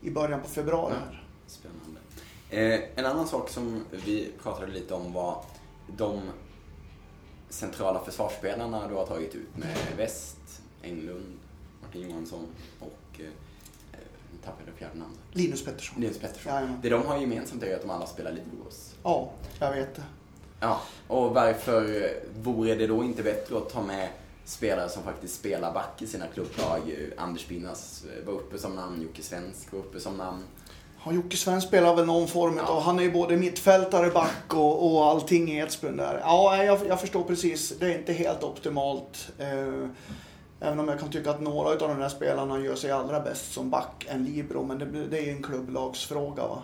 [0.00, 0.94] i början på februari.
[1.10, 1.16] Ja,
[1.46, 1.87] spännande.
[2.50, 5.44] Eh, en annan sak som vi pratade lite om var
[5.96, 6.20] de
[7.48, 11.38] centrala försvarsspelarna du har tagit ut med West, Englund,
[11.82, 12.46] Martin Johansson
[12.80, 13.26] och eh,
[14.32, 15.18] nu tappade jag fjärde namnet.
[15.32, 16.00] Linus Pettersson.
[16.00, 16.52] Linus Pettersson.
[16.52, 18.94] Ja, det de har gemensamt är att de alla spelar Libros.
[19.02, 20.02] Ja, jag vet det.
[20.60, 24.08] Ja, och varför vore det då inte bättre att ta med
[24.44, 26.80] spelare som faktiskt spelar back i sina klubblag?
[27.16, 30.42] Anders Binnas var uppe som namn, Jocke Svensk var uppe som namn.
[31.04, 34.92] Ja, Jocke Svensk spelar väl någon form av, han är ju både mittfältare, back och,
[34.94, 36.20] och allting i Edsbyn där.
[36.24, 37.78] Ja, jag, jag förstår precis.
[37.78, 39.32] Det är inte helt optimalt.
[39.38, 39.88] Eh,
[40.60, 43.52] Även om jag kan tycka att några av de där spelarna gör sig allra bäst
[43.52, 46.42] som back än libero, men det, det är ju en klubblagsfråga.
[46.46, 46.62] Va?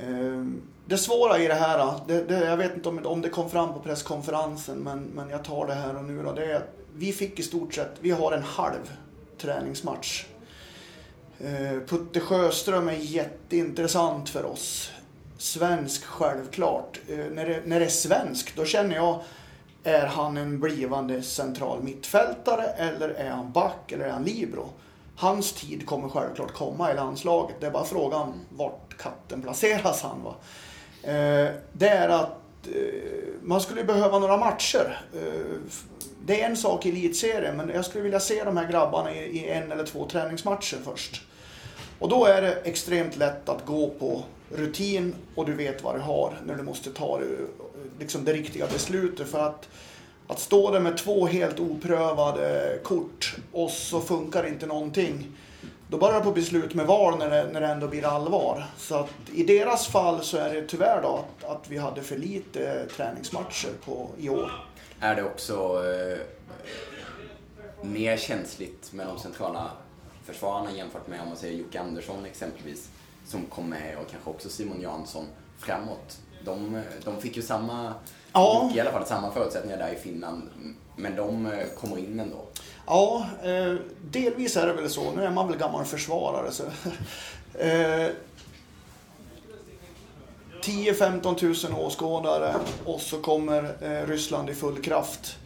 [0.00, 3.50] Ehm, det svåra i det här, det, det, jag vet inte om, om det kom
[3.50, 6.74] fram på presskonferensen, men, men jag tar det här och nu då, det är att
[6.94, 8.92] vi fick i stort sett, vi har en halv
[9.38, 10.26] träningsmatch.
[11.40, 14.92] Eh, Putte Sjöström är jätteintressant för oss.
[15.38, 17.00] Svensk självklart.
[17.08, 19.20] Eh, när, det, när det är svensk, då känner jag
[19.84, 24.68] är han en blivande central mittfältare eller är han back eller är han libero?
[25.16, 27.56] Hans tid kommer självklart komma i landslaget.
[27.60, 30.22] Det är bara frågan vart katten placeras han.
[30.22, 30.34] Va?
[31.02, 32.34] Eh, det är att
[33.42, 35.00] man skulle behöva några matcher.
[36.26, 39.38] Det är en sak i elitserien men jag skulle vilja se de här grabbarna i,
[39.38, 41.27] i en eller två träningsmatcher först.
[41.98, 46.00] Och då är det extremt lätt att gå på rutin och du vet vad du
[46.00, 47.26] har när du måste ta det
[47.98, 49.28] liksom det riktiga beslutet.
[49.28, 49.68] För att,
[50.26, 55.26] att stå där med två helt oprövade kort och så funkar inte någonting.
[55.90, 58.64] Då börjar du på beslut med val när det, när det ändå blir allvar.
[58.76, 62.16] Så att i deras fall så är det tyvärr då att, att vi hade för
[62.16, 64.52] lite träningsmatcher på, i år.
[65.00, 66.18] Är det också eh,
[67.82, 69.70] mer känsligt med de centrala
[70.32, 72.88] försvararna jämfört med om man säger Jocke Andersson exempelvis
[73.26, 75.24] som kom med och kanske också Simon Jansson
[75.58, 77.94] framåt de, de fick ju samma,
[78.32, 78.70] ja.
[78.74, 80.42] i alla fall samma förutsättningar där i Finland.
[80.96, 82.46] Men de eh, kommer in ändå.
[82.86, 83.74] Ja, eh,
[84.10, 85.12] delvis är det väl så.
[85.12, 86.52] Nu är man väl gammal försvarare.
[86.52, 86.62] Så.
[87.58, 88.08] eh,
[90.62, 95.36] 10-15 000 åskådare och så kommer eh, Ryssland i full kraft.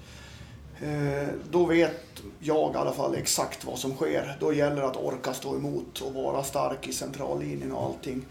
[0.83, 4.37] Eh, då vet jag i alla fall exakt vad som sker.
[4.41, 8.25] Då gäller det att orka stå emot och vara stark i centrallinjen och allting.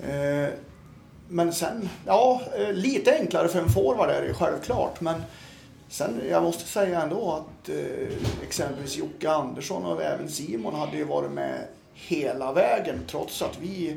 [0.00, 0.48] Eh,
[1.28, 5.00] men sen, ja, eh, lite enklare för en forward är det självklart.
[5.00, 5.22] Men
[5.88, 7.70] sen, jag måste säga ändå att
[8.42, 11.60] exempelvis Jocke Andersson och även Simon hade ju varit med
[11.94, 13.96] hela vägen trots att vi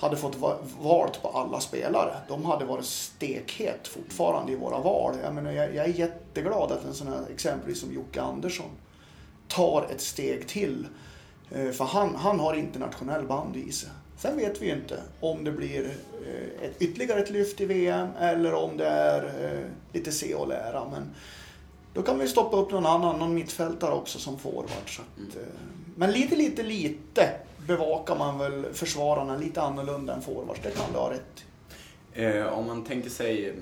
[0.00, 0.36] hade fått
[0.80, 2.16] valt på alla spelare.
[2.28, 5.14] De hade varit stekhet fortfarande i våra val.
[5.22, 8.70] Jag, menar, jag, jag är jätteglad att en sån här exempelvis som Jocke Andersson
[9.48, 10.86] tar ett steg till.
[11.50, 13.90] Eh, för han, han har internationell band i sig.
[14.16, 15.84] Sen vet vi inte om det blir
[16.26, 20.48] eh, ett, ytterligare ett lyft i VM eller om det är eh, lite se och
[20.48, 20.88] lära.
[20.92, 21.14] Men
[21.94, 24.66] då kan vi stoppa upp någon annan, någon mittfältare också som forward.
[24.86, 25.48] Så att, mm.
[25.96, 27.30] Men lite, lite, lite
[27.66, 30.60] bevakar man väl försvararna lite annorlunda än forwards.
[30.62, 31.44] Det kan du ha rätt
[32.12, 33.54] eh, Om man tänker sig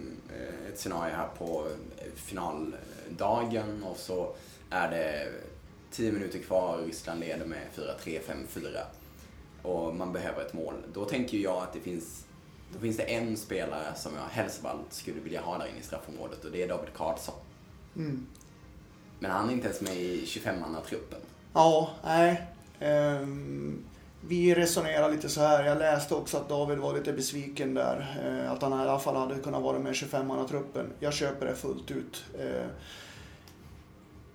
[0.68, 1.66] ett scenario här på
[2.14, 4.34] finaldagen och så
[4.70, 5.32] är det
[5.90, 8.20] 10 minuter kvar, Ryssland leder med 4-3,
[8.54, 8.78] 5-4
[9.62, 10.74] och man behöver ett mål.
[10.92, 12.24] Då tänker jag att det finns,
[12.72, 16.44] då finns det en spelare som jag helst skulle vilja ha där inne i straffområdet
[16.44, 17.34] och det är David Karlsson.
[17.96, 18.26] Mm.
[19.18, 21.20] Men han är inte ens med i 25-manna-truppen.
[21.52, 22.46] Ja, nej.
[22.80, 23.84] Ehm,
[24.20, 25.64] vi resonerar lite så här.
[25.64, 28.16] Jag läste också att David var lite besviken där.
[28.24, 30.86] Eh, att han i alla fall hade kunnat vara med i 25-mannatruppen.
[31.00, 32.24] Jag köper det fullt ut.
[32.40, 32.68] Ehm,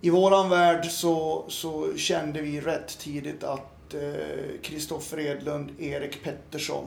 [0.02, 6.24] I våran värld så, så kände vi rätt tidigt att eh, Kristoffer eh, Edlund, Erik
[6.24, 6.86] Pettersson.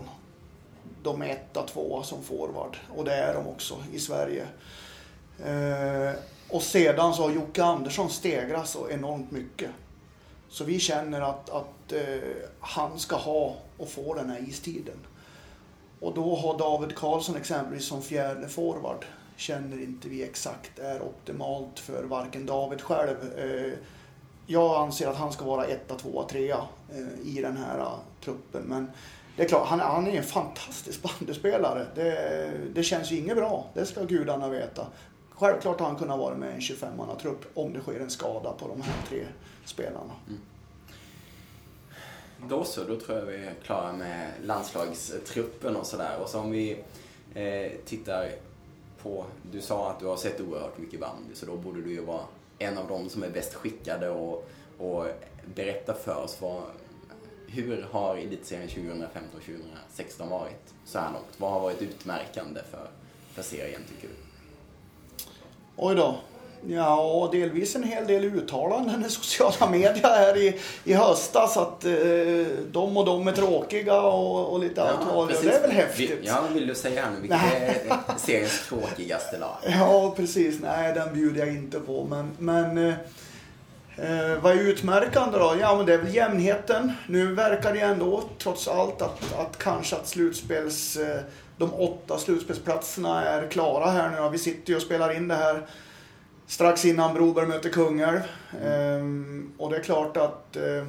[1.03, 2.77] De är etta, tvåa som forward.
[2.97, 4.47] Och det är de också i Sverige.
[5.45, 6.12] Eh,
[6.49, 9.71] och sedan så har Jocke Andersson stegrat så enormt mycket.
[10.48, 12.00] Så vi känner att, att eh,
[12.61, 14.98] han ska ha och få den här istiden.
[16.00, 19.04] Och då har David Karlsson exempelvis som fjärde forward
[19.37, 23.72] känner inte vi exakt är optimalt för varken David själv eh,
[24.46, 26.59] jag anser att han ska vara etta, tvåa, trea
[26.92, 28.62] eh, i den här uh, truppen.
[28.62, 28.90] Men
[29.37, 31.87] det är klart, han, han är en fantastisk bandyspelare.
[31.94, 34.87] Det, det känns ju inget bra, det ska gudarna veta.
[35.30, 38.68] Självklart har han kunnat vara med i en 25-mannatrupp om det sker en skada på
[38.68, 39.24] de här tre
[39.68, 40.12] spelarna.
[40.29, 40.40] Mm.
[42.48, 46.18] Då så, då tror jag vi är klara med landslagstruppen och sådär.
[46.22, 46.79] Och så om vi
[47.35, 48.31] eh, tittar
[49.02, 52.00] på, du sa att du har sett oerhört mycket bandy, så då borde du ju
[52.00, 52.24] vara
[52.59, 54.48] en av dem som är bäst skickade och,
[54.79, 55.07] och
[55.55, 56.62] berätta för oss vad,
[57.46, 61.35] hur har elitserien 2015-2016 varit så här långt?
[61.37, 62.90] Vad har varit utmärkande för,
[63.33, 64.14] för serien tycker du?
[65.76, 66.18] Oj då.
[66.69, 71.92] Ja, delvis en hel del uttalanden i sociala medier här i, i höstas att eh,
[72.73, 76.21] de och de är tråkiga och, och lite allt vad det är väl häftigt.
[76.23, 77.21] Ja, vill du säga här nu?
[77.21, 79.57] Vilket är seriens tråkigaste lag?
[79.66, 80.61] Ja, precis.
[80.61, 82.05] Nej, den bjuder jag inte på.
[82.05, 82.95] Men, men eh,
[83.97, 85.55] eh, vad är utmärkande då?
[85.61, 86.92] Ja, men det är väl jämnheten.
[87.09, 90.97] Nu verkar det ändå trots allt att, att kanske att slutspels...
[90.97, 91.21] Eh,
[91.59, 94.29] de åtta slutspelsplatserna är klara här nu.
[94.29, 95.66] Vi sitter ju och spelar in det här
[96.46, 98.20] strax innan Broberg möter Kungälv.
[98.62, 99.52] Mm.
[99.59, 100.87] och det är klart att eh,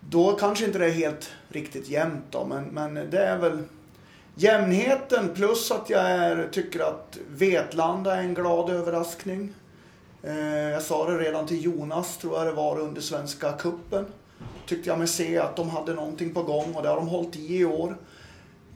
[0.00, 3.58] då kanske inte det är helt riktigt jämnt då, men, men det är väl
[4.34, 9.52] jämnheten plus att jag är, tycker att Vetlanda är en glad överraskning.
[10.22, 14.06] Eh, jag sa det redan till Jonas, tror jag det var, under Svenska kuppen.
[14.66, 17.36] Tyckte jag mig se att de hade någonting på gång och det har de hållit
[17.36, 17.96] i i år.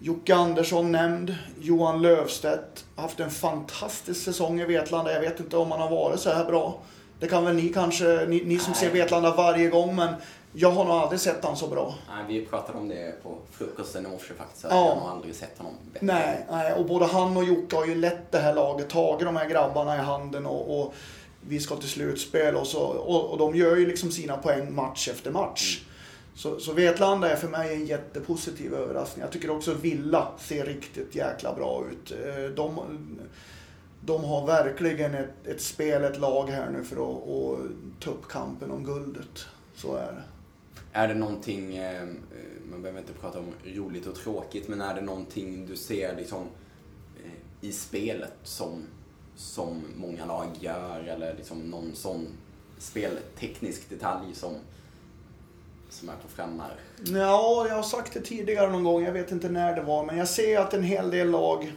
[0.00, 5.12] Jocke Andersson nämnd, Johan Lövstedt, haft en fantastisk säsong i Vetlanda.
[5.12, 6.78] Jag vet inte om han har varit så här bra.
[7.20, 8.80] Det kan väl ni kanske, ni, ni som Nej.
[8.80, 10.14] ser Vetlanda varje gång, men
[10.52, 11.94] jag har nog aldrig sett han så bra.
[12.08, 14.66] Nej, vi pratade om det på frukosten i morse faktiskt.
[14.70, 14.88] Ja.
[14.88, 16.06] Jag har aldrig sett honom bättre.
[16.06, 19.36] Nej, nej, och både han och Jocke har ju lett det här laget, tagit de
[19.36, 20.94] här grabbarna i handen och, och
[21.40, 25.08] vi ska till slutspel och, så, och, och de gör ju liksom sina poäng match
[25.08, 25.80] efter match.
[25.80, 25.87] Mm.
[26.38, 29.22] Så, så Vetlanda är för mig en jättepositiv överraskning.
[29.22, 32.10] Jag tycker också Villa ser riktigt jäkla bra ut.
[32.10, 32.78] Eh, de,
[34.00, 38.28] de har verkligen ett, ett spel, ett lag här nu för att, att ta upp
[38.28, 39.46] kampen om guldet.
[39.74, 40.22] Så är det.
[40.92, 42.08] Är det någonting, eh, eh,
[42.70, 46.46] man behöver inte prata om roligt och tråkigt, men är det någonting du ser liksom
[47.60, 48.82] i spelet som,
[49.36, 52.26] som många lag gör eller liksom någon sån
[52.78, 54.54] spelteknisk detalj som
[55.90, 56.78] som är på frammarsch?
[57.04, 60.18] Ja, jag har sagt det tidigare någon gång, jag vet inte när det var, men
[60.18, 61.72] jag ser att en hel del lag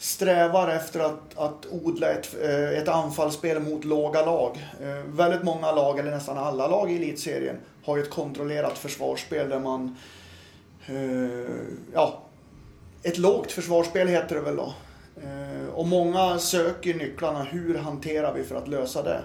[0.00, 4.66] strävar efter att, att odla ett, eh, ett anfallsspel mot låga lag.
[4.82, 9.48] Eh, väldigt många lag, eller nästan alla lag i elitserien, har ju ett kontrollerat försvarsspel
[9.48, 9.96] där man...
[10.86, 11.54] Eh,
[11.94, 12.22] ja,
[13.02, 14.74] ett lågt försvarsspel heter det väl då.
[15.74, 19.20] Och många söker nycklarna, hur hanterar vi för att lösa det?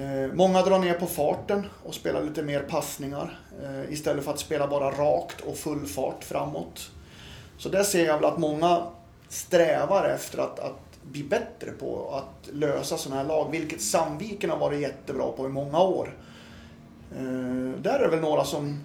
[0.00, 4.38] Eh, många drar ner på farten och spelar lite mer passningar eh, istället för att
[4.38, 6.90] spela bara rakt och full fart framåt.
[7.58, 8.86] Så där ser jag väl att många
[9.28, 14.58] strävar efter att, att bli bättre på att lösa sådana här lag, vilket Sandviken har
[14.58, 16.16] varit jättebra på i många år.
[17.16, 18.80] Eh, där är det väl några som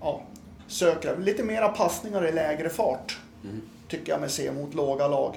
[0.00, 0.22] ja,
[0.66, 3.18] söker lite mera passningar i lägre fart.
[3.44, 3.60] Mm.
[3.88, 5.36] Tycker jag mig se mot låga lag.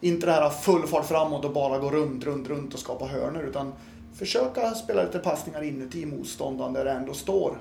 [0.00, 3.42] Inte det här full fart framåt och bara gå runt, runt, runt och skapa hörnor
[3.42, 3.72] utan
[4.18, 7.58] försöka spela lite passningar inuti motståndaren där det ändå står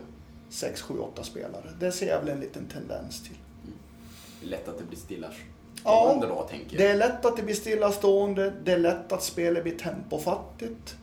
[0.50, 1.64] 6, 7, 8 spelare.
[1.80, 3.38] Det ser jag väl en liten tendens till.
[3.64, 3.78] Mm.
[4.40, 6.80] Det är lätt att det blir stillastående ja, då, tänker jag.
[6.80, 8.54] det är lätt att det blir stillastående.
[8.64, 10.96] Det är lätt att spelet blir tempofattigt.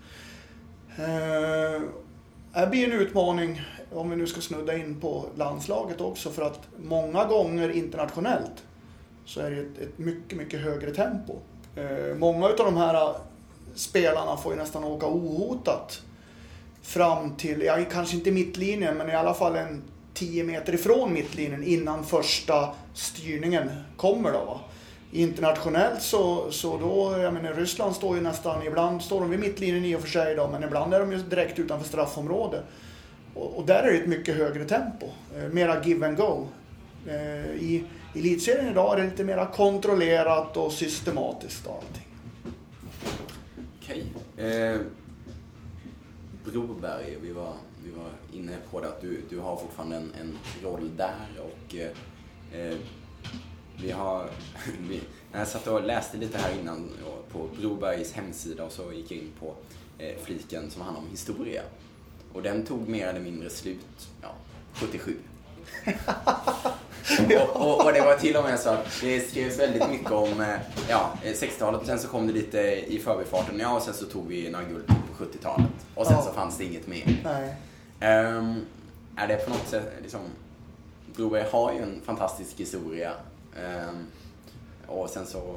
[0.97, 1.83] Eh,
[2.53, 3.63] det blir en utmaning,
[3.93, 8.65] om vi nu ska snudda in på landslaget också, för att många gånger internationellt
[9.25, 11.37] så är det ett, ett mycket, mycket högre tempo.
[11.77, 13.15] Eh, många av de här
[13.75, 16.03] spelarna får ju nästan åka ohotat
[16.83, 19.83] fram till, ja kanske inte mittlinjen, men i alla fall en
[20.15, 24.45] 10 meter ifrån mittlinjen innan första styrningen kommer då.
[24.45, 24.61] Va?
[25.13, 29.85] Internationellt så, så då, jag menar Ryssland står ju nästan, ibland står de vid mittlinjen
[29.85, 32.65] i och för sig då, men ibland är de ju direkt utanför straffområdet.
[33.35, 35.07] Och, och där är det ett mycket högre tempo,
[35.37, 36.47] eh, mera give and go.
[37.09, 37.85] Eh, I
[38.15, 42.04] elitserien idag är det lite mera kontrollerat och systematiskt och allting.
[43.85, 44.07] Okej.
[44.37, 44.81] Eh,
[46.45, 50.39] Broberg, vi var, vi var inne på det att du, du har fortfarande en, en
[50.63, 51.91] roll där och eh,
[52.61, 52.77] eh
[53.83, 54.31] vi har,
[54.89, 55.01] vi,
[55.33, 56.91] när jag satt och läste lite här innan
[57.33, 59.55] på Brobergs hemsida och så gick jag in på
[59.99, 61.63] eh, fliken som handlar om historia.
[62.33, 64.35] Och den tog mer eller mindre slut, ja,
[64.75, 65.17] 77
[67.37, 70.41] och, och, och, det var till och med så att det skrevs väldigt mycket om
[70.41, 70.57] eh,
[70.89, 72.61] ja, 60-talet och sen så kom det lite
[72.93, 73.61] i förbifarten.
[73.61, 75.71] Ja, och sen så tog vi några guld på 70-talet.
[75.95, 76.23] Och sen ja.
[76.23, 77.07] så fanns det inget mer.
[78.01, 78.67] Um,
[79.17, 80.21] är det på något sätt, liksom,
[81.17, 83.13] Broberg har ju en fantastisk historia.
[83.89, 84.07] Um,
[84.87, 85.57] och sen så,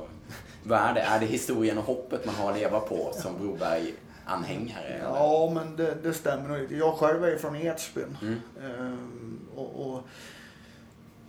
[0.63, 1.01] vad är det?
[1.01, 3.93] Är det historien och hoppet man har att leva på som Broberg
[4.25, 5.01] anhängare?
[5.03, 6.71] Ja, men det, det stämmer nog.
[6.71, 8.17] Jag själv är från Edsbyn.
[8.21, 8.41] Mm.
[8.63, 9.16] Ehm,
[9.57, 10.01] och, och,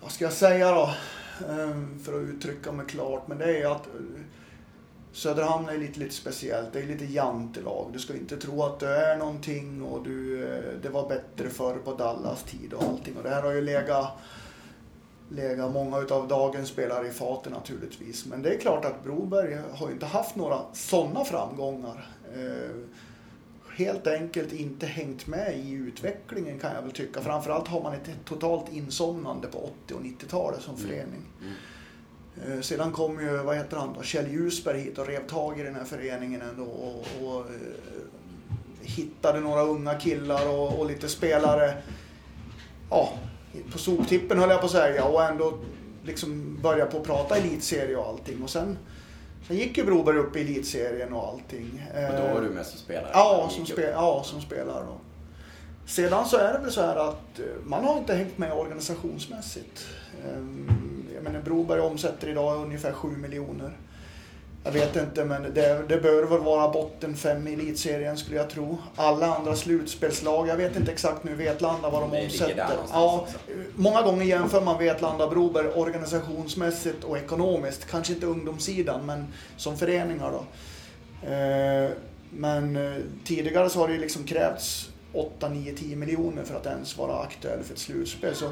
[0.00, 0.90] vad ska jag säga då?
[1.48, 3.28] Ehm, för att uttrycka mig klart.
[3.28, 4.20] Men det är att eh,
[5.12, 6.72] Söderhamn är lite, lite speciellt.
[6.72, 7.90] Det är lite jantelag.
[7.92, 11.76] Du ska inte tro att du är någonting och du, eh, det var bättre förr
[11.84, 13.16] på Dallas tid och allting.
[13.16, 14.12] Och det här har ju legat,
[15.28, 18.26] legat många av dagens spelare i faten naturligtvis.
[18.26, 22.06] Men det är klart att Broberg har ju inte haft några sådana framgångar.
[22.34, 22.97] Eh,
[23.78, 27.20] helt enkelt inte hängt med i utvecklingen kan jag väl tycka.
[27.20, 30.86] Framförallt har man ett totalt insomnande på 80 och 90-talet som mm.
[30.86, 31.22] förening.
[31.40, 31.52] Mm.
[32.46, 32.62] Mm.
[32.62, 35.74] Sedan kom ju, vad heter han då, Kjell Ljusberg hit och rev tag i den
[35.74, 37.50] här föreningen ändå och, och uh,
[38.80, 41.82] hittade några unga killar och, och, lite spelare,
[42.90, 43.12] ja,
[43.72, 45.58] på soptippen höll jag på att säga och ändå
[46.02, 48.78] liksom börja på att prata elitserie och allting och sen
[49.48, 51.82] Sen gick ju Broberg upp i elitserien och allting.
[51.94, 53.10] Och då var du med som spelare?
[53.12, 54.84] Ja, som, spe, ja, som spelare.
[54.86, 55.00] Då.
[55.86, 59.86] Sedan så är det väl så här att eh, man har inte hängt med organisationsmässigt.
[60.26, 60.70] Ehm,
[61.14, 63.76] jag menar Broberg omsätter idag ungefär 7 miljoner.
[64.68, 68.50] Jag vet inte, men det, det bör väl vara botten fem i elitserien skulle jag
[68.50, 68.78] tro.
[68.96, 72.76] Alla andra slutspelslag, jag vet inte exakt nu Vetlanda vad de det omsätter.
[72.92, 73.26] Ja,
[73.74, 77.90] många gånger jämför man Vetlanda och Broberg organisationsmässigt och ekonomiskt.
[77.90, 80.44] Kanske inte ungdomssidan, men som föreningar då.
[81.28, 81.90] Eh,
[82.30, 86.98] men eh, tidigare så har det liksom krävts 8, 9, 10 miljoner för att ens
[86.98, 88.34] vara aktuell för ett slutspel.
[88.34, 88.50] Så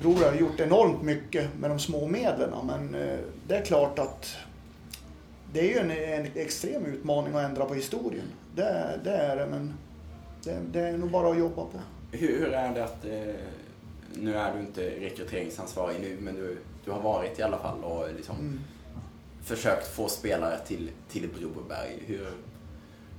[0.00, 3.18] Broberg har gjort enormt mycket med de små medlen, men eh,
[3.48, 4.36] det är klart att
[5.56, 8.24] det är ju en, en, extrem utmaning att ändra på historien.
[8.54, 9.74] Det, det är det, men
[10.44, 11.80] det, det, är nog bara att jobba på.
[12.12, 13.34] Hur, hur är det att, eh,
[14.14, 18.14] nu är du inte rekryteringsansvarig nu, men du, du har varit i alla fall och
[18.16, 18.60] liksom mm.
[19.44, 21.98] försökt få spelare till, till Broberg.
[22.06, 22.28] Hur,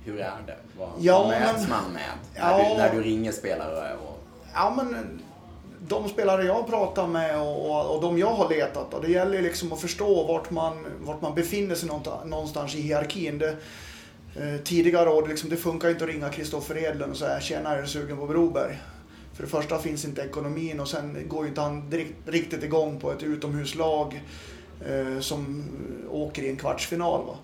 [0.04, 0.56] hur är det?
[0.78, 2.02] Vad, ja, vad möts men, man med
[2.34, 3.96] när, ja, du, när du ringer spelare?
[3.96, 4.18] Och...
[4.54, 5.22] Ja, men
[5.88, 9.42] de spelare jag pratar med och, och, och de jag har letat, och det gäller
[9.42, 11.88] liksom att förstå vart man, vart man befinner sig
[12.24, 13.38] någonstans i hierarkin.
[13.38, 13.56] Det,
[14.36, 17.82] eh, tidigare år, liksom, det funkar inte att ringa Kristoffer Edlund och säga “Tjena, är
[17.82, 18.78] du sugen på Broberg?”
[19.38, 21.92] För det första finns inte ekonomin och sen går ju inte han
[22.26, 24.22] riktigt igång på ett utomhuslag
[24.86, 25.64] eh, som
[26.10, 27.26] åker i en kvartsfinal.
[27.26, 27.36] Va?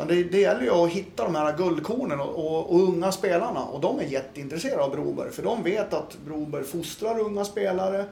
[0.00, 3.64] Utan det, det gäller ju att hitta de här guldkornen och, och, och, unga spelarna.
[3.64, 5.30] Och de är jätteintresserade av Broberg.
[5.30, 8.04] För de vet att Broberg fostrar unga spelare.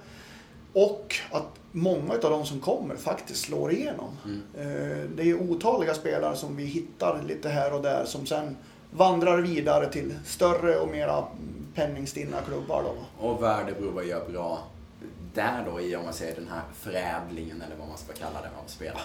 [0.72, 4.16] Och att många av de som kommer faktiskt slår igenom.
[4.24, 4.42] Mm.
[4.54, 8.56] Eh, det är otaliga spelare som vi hittar lite här och där som sen
[8.90, 11.24] vandrar vidare till större och mera
[11.74, 12.82] penningstinna klubbar.
[12.82, 13.26] Då.
[13.28, 14.58] Och vad är det Broberg gör bra
[15.34, 18.48] där då i, om man säger den här förädlingen eller vad man ska kalla det,
[18.48, 19.00] av spelare?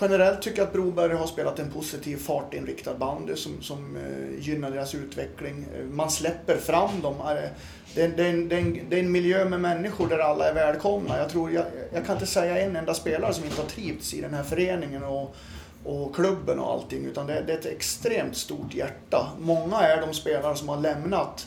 [0.00, 4.70] Generellt tycker jag att Broberg har spelat en positiv fartinriktad bandy som, som eh, gynnar
[4.70, 5.66] deras utveckling.
[5.78, 7.14] Eh, man släpper fram dem.
[7.20, 7.50] Eh,
[7.94, 10.18] det är, det, är en, det, är en, det är en miljö med människor där
[10.18, 11.18] alla är välkomna.
[11.18, 14.20] Jag, tror, jag, jag kan inte säga en enda spelare som inte har trivts i
[14.20, 15.36] den här föreningen och,
[15.84, 17.04] och klubben och allting.
[17.04, 19.32] Utan det, det är ett extremt stort hjärta.
[19.38, 21.46] Många är de spelare som har lämnat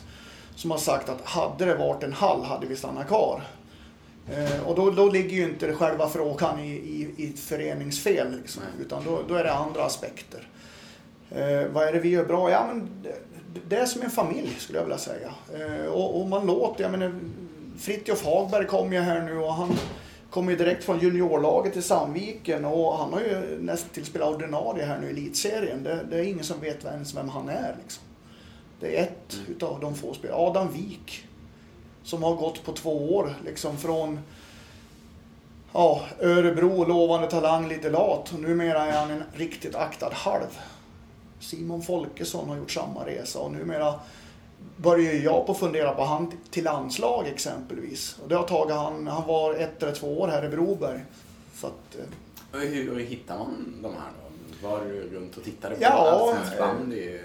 [0.58, 3.42] som har sagt att hade det varit en hall hade vi stannat kvar.
[4.32, 8.62] Eh, och då, då ligger ju inte själva frågan i, i, i ett föreningsfel, liksom,
[8.80, 10.48] utan då, då, är det andra aspekter.
[11.30, 12.50] Eh, vad är det vi gör bra?
[12.50, 13.14] Ja, men det,
[13.68, 15.34] det är som en familj skulle jag vilja säga.
[15.54, 17.20] Eh, och, och, man låter, jag menar,
[17.78, 19.70] Fritjof Hagberg kom ju här nu och han
[20.30, 24.84] kom ju direkt från juniorlaget i Sandviken och han har ju nästan till spelat ordinarie
[24.84, 25.82] här nu i elitserien.
[25.82, 27.76] Det, det, är ingen som vet ens vem han är.
[27.82, 28.02] Liksom.
[28.80, 29.46] Det är ett mm.
[29.50, 30.40] utav de få spelarna.
[30.40, 31.27] Adam Wik
[32.04, 33.34] som har gått på två år.
[33.44, 34.20] Liksom från
[35.72, 38.32] ja, Örebro, lovande talang, lite lat.
[38.32, 40.58] Och numera är han en riktigt aktad halv.
[41.40, 43.94] Simon Folkesson har gjort samma resa och numera
[44.76, 48.16] börjar jag på fundera på han till landslag exempelvis.
[48.22, 51.04] Och det har tagit han, han var ett eller två år här i Broberg.
[51.54, 51.96] Så att,
[52.52, 52.60] eh.
[52.60, 54.68] Hur hittar man de här då?
[54.68, 57.18] Var du runt och tittade på ja, allsvensk bandy?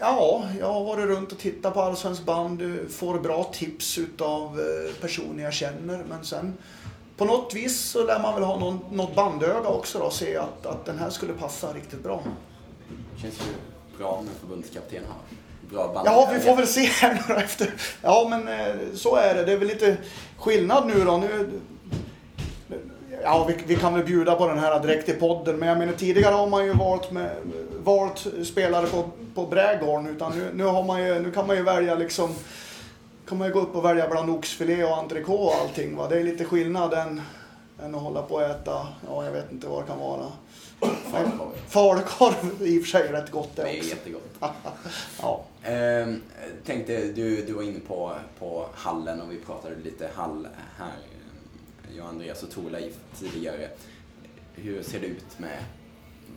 [0.00, 2.88] Ja, jag har varit runt och tittat på allsvensk bandy.
[2.88, 6.04] Får bra tips utav eh, personer jag känner.
[6.08, 6.54] Men sen
[7.16, 10.36] på något vis så lär man väl ha någon, något bandöga också då och se
[10.36, 12.22] att, att den här skulle passa riktigt bra.
[13.22, 15.38] Känns ju bra med förbundskapten här.
[16.04, 17.74] Ja, vi får väl se här nu efter.
[18.02, 19.44] Ja, men eh, så är det.
[19.44, 19.96] Det är väl lite
[20.38, 21.16] skillnad nu då.
[21.16, 21.50] Nu,
[23.22, 25.56] Ja, vi, vi, kan väl bjuda på den här direkt i podden.
[25.56, 27.30] Men jag menar tidigare har man ju valt, med,
[27.78, 30.06] valt spelare på, på brädgården.
[30.06, 32.34] Utan nu, nu, har man ju, nu kan man ju välja liksom
[33.28, 35.96] kan man ju gå upp och välja bland oxfilé och entrecote och allting.
[35.96, 36.08] Va?
[36.08, 37.20] Det är lite skillnad än
[37.82, 40.32] än att hålla på och äta, ja jag vet inte vad det kan vara.
[41.12, 41.50] Falukorv.
[41.68, 43.88] Falukorv i och för sig rätt gott det Det är också.
[43.90, 44.34] jättegott.
[45.22, 45.44] Ja.
[45.62, 46.22] Ehm,
[46.66, 50.48] tänkte, du, du var inne på, på hallen och vi pratade lite hall
[50.78, 50.92] här,
[51.96, 53.68] jag, Andreas och Torleif tidigare.
[54.54, 55.58] Hur ser det ut med,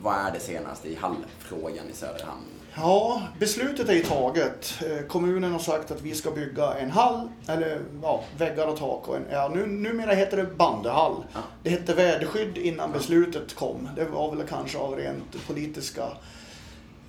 [0.02, 2.46] vad är det senaste i hallfrågan i Söderhamn?
[2.76, 4.74] Ja, beslutet är taget.
[4.82, 9.08] Eh, Kommunen har sagt att vi ska bygga en hall, eller ja, väggar och tak.
[9.08, 11.24] Och en, ja, nu, numera heter det bandyhall.
[11.34, 11.40] Ja.
[11.64, 13.90] Det hette väderskydd innan beslutet kom.
[13.96, 16.04] Det var väl kanske av rent politiska...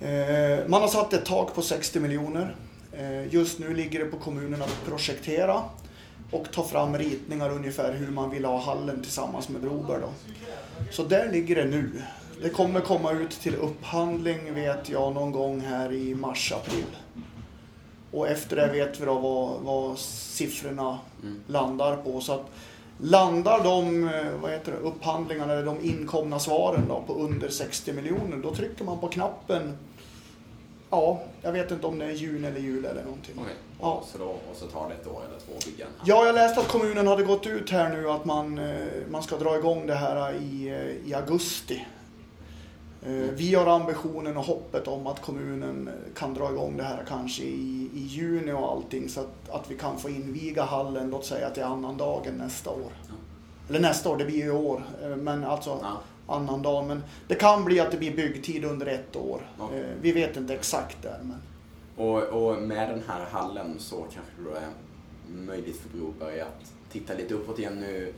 [0.01, 2.55] Eh, man har satt ett tak på 60 miljoner.
[2.93, 5.61] Eh, just nu ligger det på kommunen att projektera
[6.33, 10.01] och ta fram ritningar ungefär hur man vill ha hallen tillsammans med Broberg.
[10.01, 10.09] Då.
[10.91, 12.01] Så där ligger det nu.
[12.41, 16.85] Det kommer komma ut till upphandling vet jag någon gång här i mars-april.
[18.11, 21.39] Och efter det vet vi då vad, vad siffrorna Mm.
[21.47, 22.21] landar på.
[22.21, 22.45] Så att
[22.97, 27.93] landar de eh, vad heter det, upphandlingarna eller de inkomna svaren då på under 60
[27.93, 29.77] miljoner då trycker man på knappen
[30.95, 33.35] Ja, jag vet inte om det är juni eller jul eller någonting.
[33.81, 33.91] Ja.
[33.93, 35.85] och, så då, och så tar det ett år eller två att bygga?
[36.05, 38.75] Ja, jag läste att kommunen hade gått ut här nu att man, eh,
[39.11, 41.85] man ska dra igång det här i, eh, i augusti.
[43.05, 47.43] Eh, Vi har ambitionen och hoppet om att kommunen kan dra igång det här kanske
[47.43, 51.49] i, i juni och allting så att, att vi kan få inviga hallen, låt säga
[51.49, 52.91] till annan dagen nästa år.
[53.07, 53.13] Ja.
[53.69, 54.83] Eller nästa år, det blir ju i år,
[55.17, 55.97] men alltså Ja.
[56.27, 56.85] Annan dag.
[56.87, 59.41] Men det kan bli att det blir byggtid under ett år.
[59.59, 59.79] Okej.
[59.79, 61.19] Eh, Vi vet inte exakt där.
[61.23, 61.37] Men...
[62.07, 64.69] Och, och med den här hallen så kanske det är
[65.45, 68.13] möjligt för Broberg att titta lite uppåt igen nu.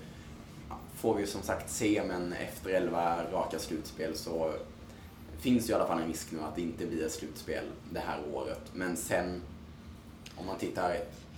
[0.95, 4.53] Får vi som sagt se, men efter 11 raka slutspel så
[5.39, 7.99] finns ju i alla fall en risk nu att det inte blir ett slutspel det
[7.99, 8.61] här året.
[8.73, 9.41] Men sen,
[10.35, 10.97] om man tittar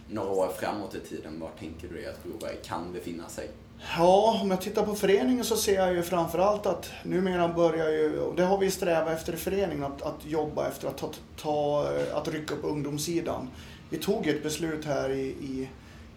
[0.09, 3.49] några år framåt i tiden, var tänker du dig att Broberg kan befinna sig?
[3.97, 8.19] Ja, om jag tittar på föreningen så ser jag ju framförallt att numera börjar ju,
[8.19, 11.09] och det har vi strävat efter i föreningen, att, att jobba efter att, ta,
[11.41, 13.49] ta, att rycka upp ungdomssidan.
[13.89, 15.69] Vi tog ju ett beslut här i, i,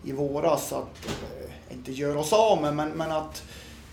[0.04, 3.42] i våras att, eh, inte göra oss av med, men, men att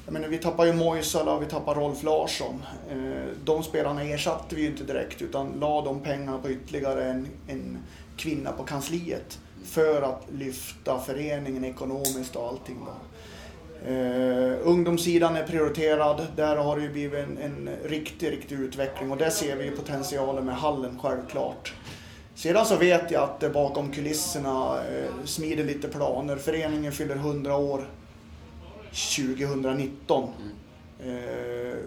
[0.06, 2.64] jag menar, vi tappar ju Moisala och vi tappar Rolf Larsson.
[2.90, 7.28] Eh, de spelarna ersatte vi ju inte direkt utan la de pengarna på ytterligare en,
[7.48, 7.78] en
[8.18, 12.78] kvinna på kansliet för att lyfta föreningen ekonomiskt och allting.
[12.86, 12.92] Då.
[13.88, 16.28] Eh, ungdomssidan är prioriterad.
[16.36, 19.72] Där har det ju blivit en, en riktig, riktig utveckling och där ser vi ju
[19.72, 21.74] potentialen med hallen självklart.
[22.36, 26.36] Sedan så vet jag att det bakom kulisserna eh, smider lite planer.
[26.36, 27.90] Föreningen fyller 100 år
[29.18, 30.30] 2019.
[31.00, 31.78] Eh,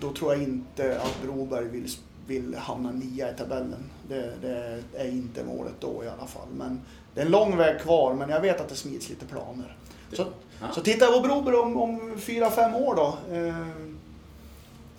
[0.00, 1.88] då tror jag inte att Broberg vill,
[2.26, 3.90] vill hamna nia i tabellen.
[4.08, 6.48] Det, det är inte målet då i alla fall.
[6.56, 6.80] Men
[7.14, 9.76] det är en lång väg kvar, men jag vet att det smids lite planer.
[10.12, 10.26] Så,
[10.72, 13.34] så tittar jag på Broberg om, om fyra, fem år då.
[13.36, 13.54] Eh,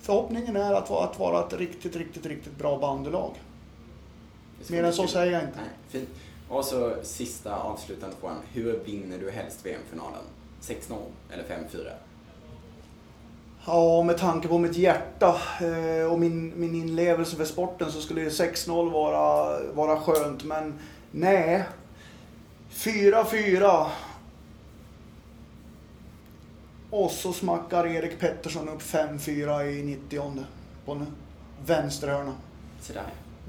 [0.00, 3.30] förhoppningen är att, vara- att vara ett riktigt, riktigt, riktigt bra bandelag.
[4.68, 5.10] Mer än så kul.
[5.10, 5.56] säger jag inte.
[5.56, 6.08] Nej, fint.
[6.48, 8.36] Och så sista avslutande frågan.
[8.52, 10.22] Hur vinner du helst VM-finalen?
[10.62, 10.96] 6-0
[11.30, 11.92] eller 5-4?
[13.66, 18.20] Ja, med tanke på mitt hjärta eh, och min, min inlevelse för sporten så skulle
[18.20, 20.44] ju 6-0 vara, vara skönt.
[20.44, 20.78] Men
[21.10, 21.64] nej.
[22.74, 23.86] 4-4.
[26.92, 30.44] Och så smackar Erik Pettersson upp 5-4 i 90
[30.84, 31.06] på en
[31.66, 32.34] vänsterhörna.
[32.80, 33.02] Så där.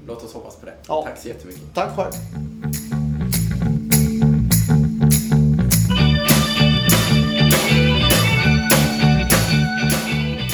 [0.06, 0.74] Låt oss hoppas på det.
[0.88, 1.02] Ja.
[1.02, 1.62] Tack så jättemycket.
[1.74, 2.12] Tack själv.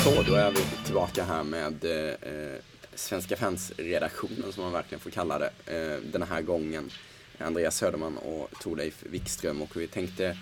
[0.04, 2.60] Så, då är vi tillbaka här med eh,
[2.94, 6.90] Svenska fans-redaktionen som man verkligen får kalla det eh, den här gången.
[7.38, 10.36] Andreas Söderman och Torleif Wikström och vi tänkte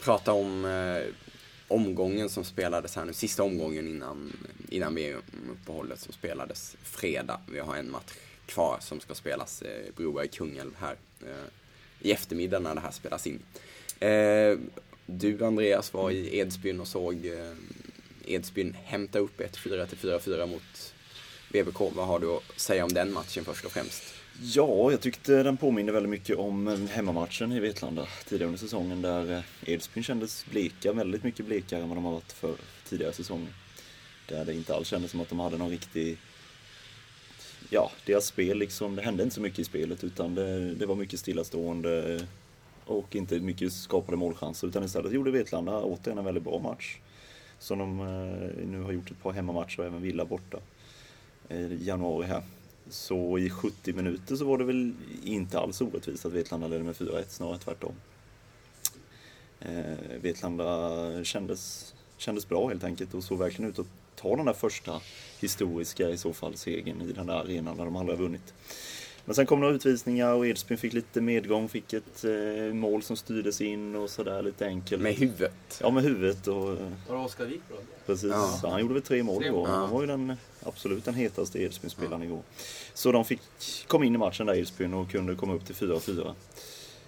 [0.00, 1.14] prata om eh,
[1.72, 4.32] omgången som spelades här nu, sista omgången innan,
[4.68, 7.40] innan VM-uppehållet som spelades fredag.
[7.52, 8.12] Vi har en match
[8.46, 11.48] kvar som ska spelas eh, Broberg-Kungälv här eh,
[12.00, 13.38] i eftermiddag när det här spelas in.
[14.00, 14.58] Eh,
[15.06, 17.54] du Andreas var i Edsbyn och såg eh,
[18.24, 20.94] Edsbyn hämta upp 1-4 till 4-4 mot
[21.48, 21.80] VBK.
[21.80, 24.19] Vad har du att säga om den matchen först och främst?
[24.42, 29.32] Ja, jag tyckte den påminner väldigt mycket om hemmamatchen i Vetlanda tidigare under säsongen där
[29.32, 32.54] eh, Edsbyn kändes bleka, väldigt mycket blekare än vad de har varit för
[32.88, 33.52] tidigare säsonger.
[34.28, 36.18] Där det inte alls kändes som att de hade någon riktig
[37.70, 40.94] Ja, deras spel liksom, det hände inte så mycket i spelet utan det, det var
[40.94, 42.20] mycket stillastående
[42.84, 46.98] och inte mycket skapade målchanser utan istället gjorde Vetlanda återigen en väldigt bra match.
[47.58, 50.58] Som de eh, nu har gjort ett par hemmamatcher och även Villa borta
[51.48, 52.42] eh, i januari här.
[52.90, 54.92] Så i 70 minuter så var det väl
[55.24, 57.94] inte alls orättvist att Vetlanda ledde med 4-1, snarare tvärtom.
[59.60, 63.86] Eh, Vetlanda kändes kändes bra helt enkelt och såg verkligen ut att
[64.16, 65.00] ta den där första
[65.38, 68.54] historiska i så fall segern i den där arenan där de aldrig har vunnit.
[69.24, 73.16] Men sen kom några utvisningar och Edsbyn fick lite medgång, fick ett eh, mål som
[73.16, 75.02] styrdes in och sådär lite enkelt.
[75.02, 75.80] Med huvudet?
[75.80, 76.46] Ja, med huvudet.
[76.46, 76.76] Och, var
[77.08, 77.60] det Oskar Wik
[78.06, 78.68] Precis, ja.
[78.70, 79.68] Han gjorde väl tre mål igår.
[79.68, 79.74] Ja.
[79.74, 82.26] Han var ju den absolut den hetaste Edsbyn-spelaren ja.
[82.26, 82.42] igår.
[82.94, 83.40] Så de fick
[83.86, 86.34] kom in i matchen där Edsbyn och kunde komma upp till 4-4.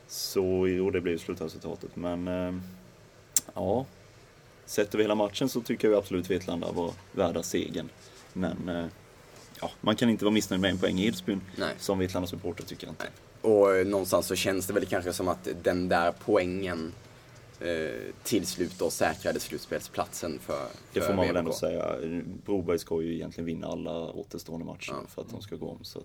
[0.09, 0.45] Så,
[0.85, 1.97] och det blev slutresultatet.
[1.97, 2.55] Men eh,
[3.55, 3.87] ja,
[4.67, 7.89] sett över hela matchen så tycker jag absolut Vetlanda var värda segern.
[8.33, 8.87] Men eh,
[9.63, 11.41] ja, man kan inte vara missnöjd med en poäng i Edsbyn.
[11.79, 13.05] Som Vetlanda supporter tycker jag inte.
[13.05, 13.53] Nej.
[13.53, 16.93] Och eh, någonstans så känns det väl kanske som att den där poängen
[17.61, 21.97] eh, till slut då säkrade slutspelsplatsen för, för Det får man väl ändå säga.
[22.45, 25.07] Broberg ska ju egentligen vinna alla återstående matcher ja.
[25.09, 25.85] för att de ska gå om.
[25.85, 26.03] Så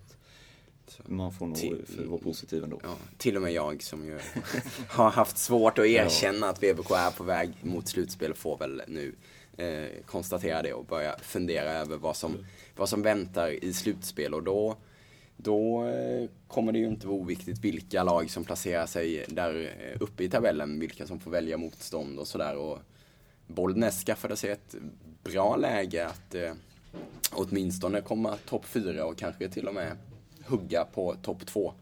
[1.05, 2.80] man får nog till, vara positiv ändå.
[2.84, 4.20] Ja, till och med jag som ju
[4.89, 6.49] har haft svårt att erkänna ja.
[6.49, 9.16] att VBK är på väg mot slutspel får väl nu
[9.58, 12.45] eh, konstatera det och börja fundera över vad som,
[12.76, 14.34] vad som väntar i slutspel.
[14.34, 14.76] Och då,
[15.38, 20.01] då eh, kommer det ju inte vara oviktigt vilka lag som placerar sig där eh,
[20.01, 22.78] uppe i tabellen, vilka som får välja motstånd och sådär.
[23.47, 24.76] Bollnäs skaffade sig ett
[25.24, 26.53] bra läge att eh,
[27.32, 29.97] åtminstone komma topp fyra och kanske till och med
[30.45, 31.74] hugga på topp två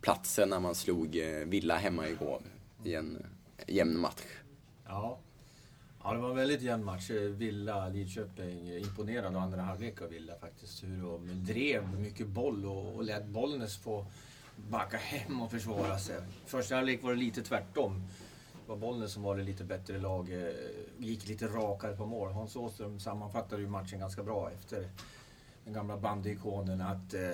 [0.00, 2.42] platsen när man slog eh, Villa hemma igår
[2.84, 4.22] i en eh, jämn match.
[4.86, 5.18] Ja,
[6.08, 7.10] Ja, det var en väldigt jämn match.
[7.10, 8.76] Villa, Lidköping.
[8.76, 10.84] Imponerad av andra halvlek av Villa faktiskt.
[10.84, 14.06] Hur de drev mycket boll och, och lät Bollnäs få
[14.70, 16.16] backa hem och försvara sig.
[16.46, 18.02] Första halvlek var det lite tvärtom.
[18.52, 20.32] Det var Bollnäs som var det lite bättre lag.
[20.32, 20.52] Eh,
[20.98, 22.32] gick lite rakare på mål.
[22.32, 24.88] Hans Åström sammanfattade ju matchen ganska bra efter
[25.64, 26.80] den gamla bandyikonen.
[26.80, 27.30] Att eh,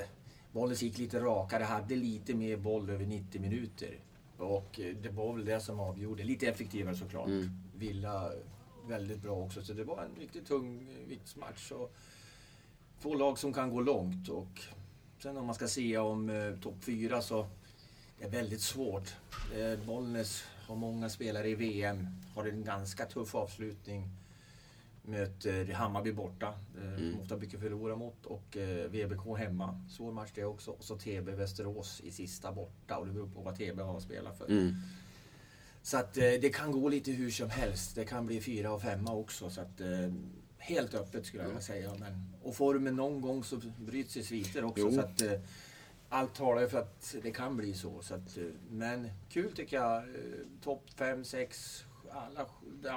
[0.52, 3.98] Bollnäs gick lite rakare, hade lite mer boll över 90 minuter.
[4.36, 6.24] Och eh, det var väl det som avgjorde.
[6.24, 7.26] Lite effektivare såklart.
[7.26, 7.50] Mm.
[7.74, 8.30] Villa
[8.88, 9.62] väldigt bra också.
[9.62, 11.72] Så det var en riktigt tung viktsmatch.
[11.72, 11.94] Och
[13.02, 14.28] två lag som kan gå långt.
[14.28, 14.60] Och
[15.18, 17.46] sen om man ska se om eh, topp fyra så
[18.18, 19.14] det är väldigt svårt.
[19.56, 24.08] Eh, Bollnäs har många spelare i VM, har en ganska tuff avslutning.
[25.02, 27.20] Möter Hammarby borta, eh, mm.
[27.20, 28.26] ofta mycket förlora mot.
[28.26, 30.70] Och eh, VBK hemma, svår match det också.
[30.70, 32.98] Och så TB Västerås i sista borta.
[32.98, 34.50] Och det beror på vad TB har att spela för.
[34.50, 34.74] Mm.
[35.84, 37.94] Så att eh, det kan gå lite hur som helst.
[37.94, 39.50] Det kan bli fyra och femma också.
[39.50, 40.12] Så att, eh,
[40.58, 41.94] helt öppet skulle jag vilja säga.
[41.98, 44.92] Men, och formen någon gång så bryts det sviter också.
[44.92, 45.40] Så att, eh,
[46.08, 48.02] allt talar för att det kan bli så.
[48.02, 48.38] så att,
[48.70, 50.04] men kul tycker jag.
[50.62, 52.46] Topp fem, sex, alla,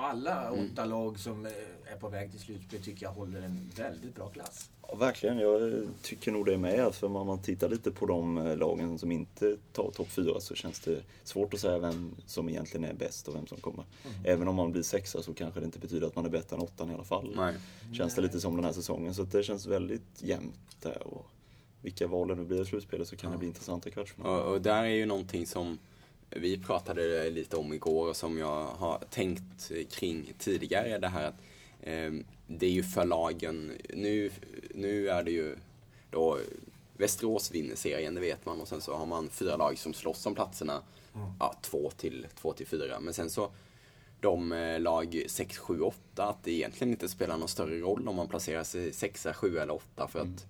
[0.08, 0.66] alla mm.
[0.66, 1.46] åtta lag som
[1.92, 4.70] är på väg till slutspel tycker jag håller en väldigt bra klass.
[4.82, 6.96] Ja, verkligen, jag tycker nog det med.
[6.96, 10.56] För om man tittar lite på de eh, lagen som inte tar topp 4 så
[10.56, 13.86] känns det svårt att säga vem som egentligen är bäst och vem som kommer.
[14.06, 14.26] Mm.
[14.26, 16.62] Även om man blir sexa så kanske det inte betyder att man är bättre än
[16.62, 17.34] åttan i alla fall.
[17.36, 17.54] Nej.
[17.94, 19.14] Känns det lite som den här säsongen.
[19.14, 21.08] Så det känns väldigt jämnt där.
[21.08, 21.26] Och
[21.82, 23.34] vilka val det nu blir i slutspelet så kan ja.
[23.34, 24.42] det bli intressant i kvartsfinalen.
[24.42, 25.78] Och, och där är ju någonting som
[26.30, 30.98] vi pratade lite om igår och som jag har tänkt kring tidigare.
[30.98, 31.42] Det här att
[31.82, 32.12] eh,
[32.48, 33.72] det är ju för lagen.
[33.94, 34.32] Nu,
[34.74, 35.56] nu är det ju
[36.12, 36.40] då
[36.98, 38.62] Västerås vinner serien, det vet man.
[38.62, 40.82] Och sen så har man fyra lag som slåss om platserna.
[41.16, 41.28] Mm.
[41.40, 43.00] Ja, två till, två till fyra.
[43.00, 43.52] Men sen så
[44.20, 48.16] de eh, lag 6, 7, 8, att det egentligen inte spelar någon större roll om
[48.16, 50.08] man placerar sig 6, 7 eller 8.
[50.08, 50.34] För mm.
[50.34, 50.46] att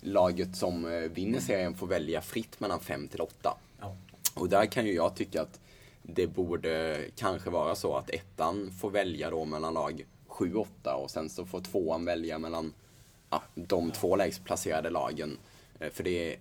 [0.00, 3.56] laget som eh, vinner serien får välja fritt mellan 5 till 8.
[4.34, 5.60] Och där kan ju jag tycka att
[6.02, 11.30] det borde kanske vara så att ettan får välja då mellan lag 7-8 och sen
[11.30, 12.72] så får tvåan välja mellan
[13.30, 15.38] ja, de två lägst placerade lagen.
[15.80, 16.38] Eh, för det,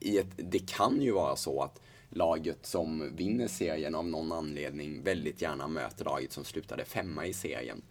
[0.00, 1.80] i ett, det kan ju vara så att
[2.10, 7.32] laget som vinner serien av någon anledning väldigt gärna möter laget som slutade femma i
[7.32, 7.82] serien.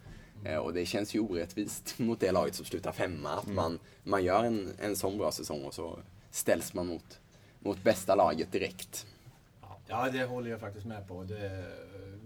[0.44, 0.62] Mm.
[0.62, 3.30] Och det känns ju orättvist mot det laget som slutar femma.
[3.30, 3.56] Att mm.
[3.56, 5.98] man, man gör en, en sån bra säsong och så
[6.30, 7.20] ställs man mot,
[7.66, 9.06] mot bästa laget direkt.
[9.86, 11.24] Ja, det håller jag faktiskt med på.
[11.24, 11.64] Det,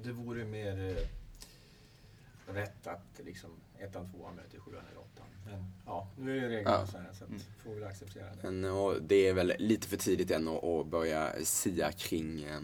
[0.02, 5.26] det vore mer eh, rätt att liksom ettan, tvåan möter sjuan eller åttan.
[5.46, 6.86] Men ja, nu är ju reglerna ja.
[6.86, 7.42] så här så att, mm.
[7.64, 8.50] får vi acceptera det.
[8.50, 12.60] Men, och det är väl lite för tidigt än att, att börja sia kring eh,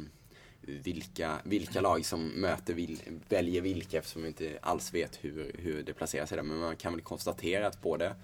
[0.61, 5.83] vilka, vilka lag som möter vil, väljer vilka eftersom vi inte alls vet hur, hur
[5.83, 6.45] det placerar sig där.
[6.45, 8.15] Men man kan väl konstatera att både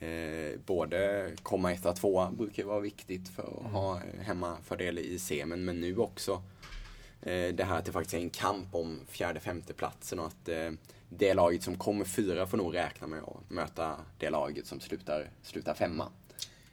[0.00, 3.72] Eh, både komma etta, tvåa brukar vara viktigt för att mm.
[3.72, 6.42] ha hemmafördel i semin, men nu också
[7.22, 10.48] Eh, det här att det faktiskt är en kamp om fjärde, femte platsen och att
[10.48, 10.70] eh,
[11.08, 15.30] det laget som kommer fyra får nog räkna med att möta det laget som slutar,
[15.42, 16.08] slutar femma.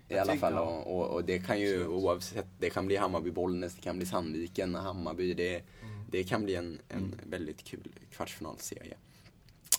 [0.07, 0.53] I alla fall.
[0.57, 4.76] Och, och, och, det kan ju oavsett, det kan bli Hammarby-Bollnäs, det kan bli Sandviken,
[4.76, 5.34] Hammarby.
[5.34, 6.05] Det, mm.
[6.11, 7.19] det kan bli en, en mm.
[7.23, 8.97] väldigt kul kvartsfinalserie.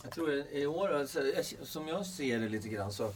[0.07, 1.21] Jag tror i år, alltså,
[1.63, 3.15] som jag ser det lite grann så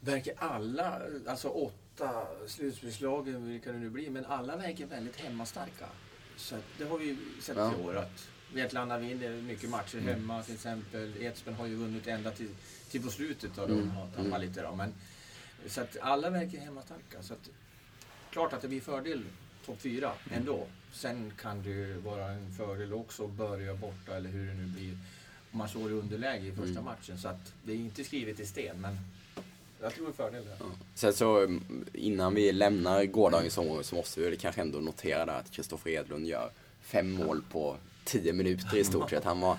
[0.00, 5.86] verkar alla, alltså åtta slutspelslagen, vilka det nu blir, men alla verkar väldigt hemmastarka.
[6.36, 7.72] Så det har vi sett ja.
[7.78, 10.14] i år att Vetlanda vinner mycket matcher mm.
[10.14, 11.22] hemma till exempel.
[11.22, 12.50] Edsbyn har ju vunnit ända till,
[12.90, 13.90] till på slutet och de mm.
[13.90, 14.40] har tappat mm.
[14.40, 14.74] lite då.
[14.74, 14.94] Men,
[15.66, 17.22] så att alla verkar hemmastarka.
[17.22, 17.50] Så att,
[18.30, 19.24] klart att det blir fördel
[19.66, 20.38] topp fyra mm.
[20.38, 20.66] ändå.
[20.92, 24.66] Sen kan det ju vara en fördel också att börja borta eller hur det nu
[24.66, 24.98] blir.
[25.56, 26.84] Man slår i underläge i första mm.
[26.84, 27.18] matchen.
[27.18, 28.80] Så att det är inte skrivet i sten.
[28.80, 28.96] Men
[29.80, 30.56] jag tror fördel det.
[30.60, 30.66] Ja.
[30.94, 31.58] Sen så
[31.92, 36.50] innan vi lämnar gårdagens så, så måste vi kanske ändå notera att Kristoffer Edlund gör
[36.80, 39.24] fem mål på tio minuter i stort sett.
[39.24, 39.58] Han, var,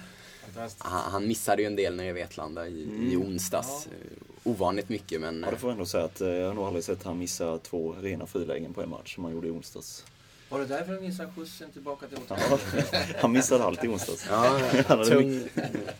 [0.77, 3.11] han, han, missade ju en del nere i Vetlanda i, mm.
[3.11, 3.87] i onsdags.
[3.91, 4.25] Ja.
[4.43, 5.43] Ovanligt mycket men...
[5.45, 7.57] Ja, det får jag ändå säga att eh, jag har nog aldrig sett han missa
[7.57, 10.05] två rena frilägen på en match som han gjorde i onsdags.
[10.49, 12.61] Var det därför han missade skjutsen tillbaka till hotellet?
[12.91, 14.27] Ja, han missade alltid onsdags.
[14.29, 14.59] Ja,
[15.05, 15.43] tung,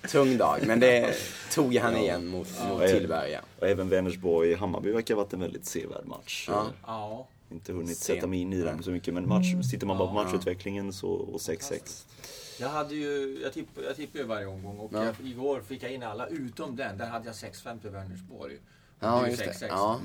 [0.09, 1.15] tung dag, men det
[1.51, 2.67] tog han igen mot, ja.
[2.67, 3.41] mot Tillberga.
[3.59, 6.45] Och även Vänersborg-Hammarby verkar ha varit en väldigt sevärd match.
[6.49, 6.65] Ja.
[6.85, 7.27] ja.
[7.51, 8.15] Inte hunnit Sen.
[8.15, 11.09] sätta mig in i den så mycket, men match, sitter man bara på matchutvecklingen så
[11.09, 12.05] och 6-6.
[12.59, 15.91] Jag, hade ju, jag, tipp, jag tippar ju varje omgång och jag, igår fick jag
[15.91, 16.97] in alla utom den.
[16.97, 18.57] Där hade jag 6-5 till Vänersborg.
[18.99, 19.53] Ja, just det.
[19.53, 19.67] 6 -6.
[19.69, 19.99] Ja.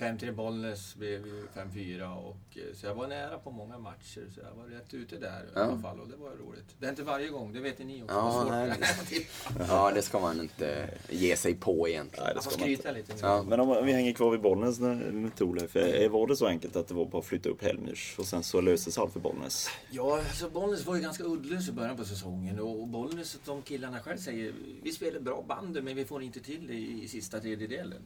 [0.00, 4.40] 5-3 Bollnäs blev ju 5-4 och eh, så jag var nära på många matcher så
[4.40, 5.60] jag var rätt ute där ja.
[5.60, 6.76] i alla fall och det var roligt.
[6.78, 8.14] Det är inte varje gång, det vet ni också.
[8.14, 8.72] Ja, nej,
[9.10, 9.26] det,
[9.68, 12.24] ja, det ska man inte ge sig på egentligen.
[12.24, 13.12] Nej, det ska man skryta lite.
[13.20, 13.42] Ja.
[13.42, 15.74] Men om vi hänger kvar vid Bollnäs med Thorleif,
[16.10, 18.60] var det så enkelt att det var bara att flytta upp Helmers och sen så
[18.60, 19.68] löstes allt för Bollnäs?
[19.90, 24.00] Ja, alltså Bollnäs var ju ganska uddlös i början på säsongen och Bollnäs, de killarna
[24.00, 28.02] själv säger, vi spelar bra band men vi får inte till det i sista tredjedelen.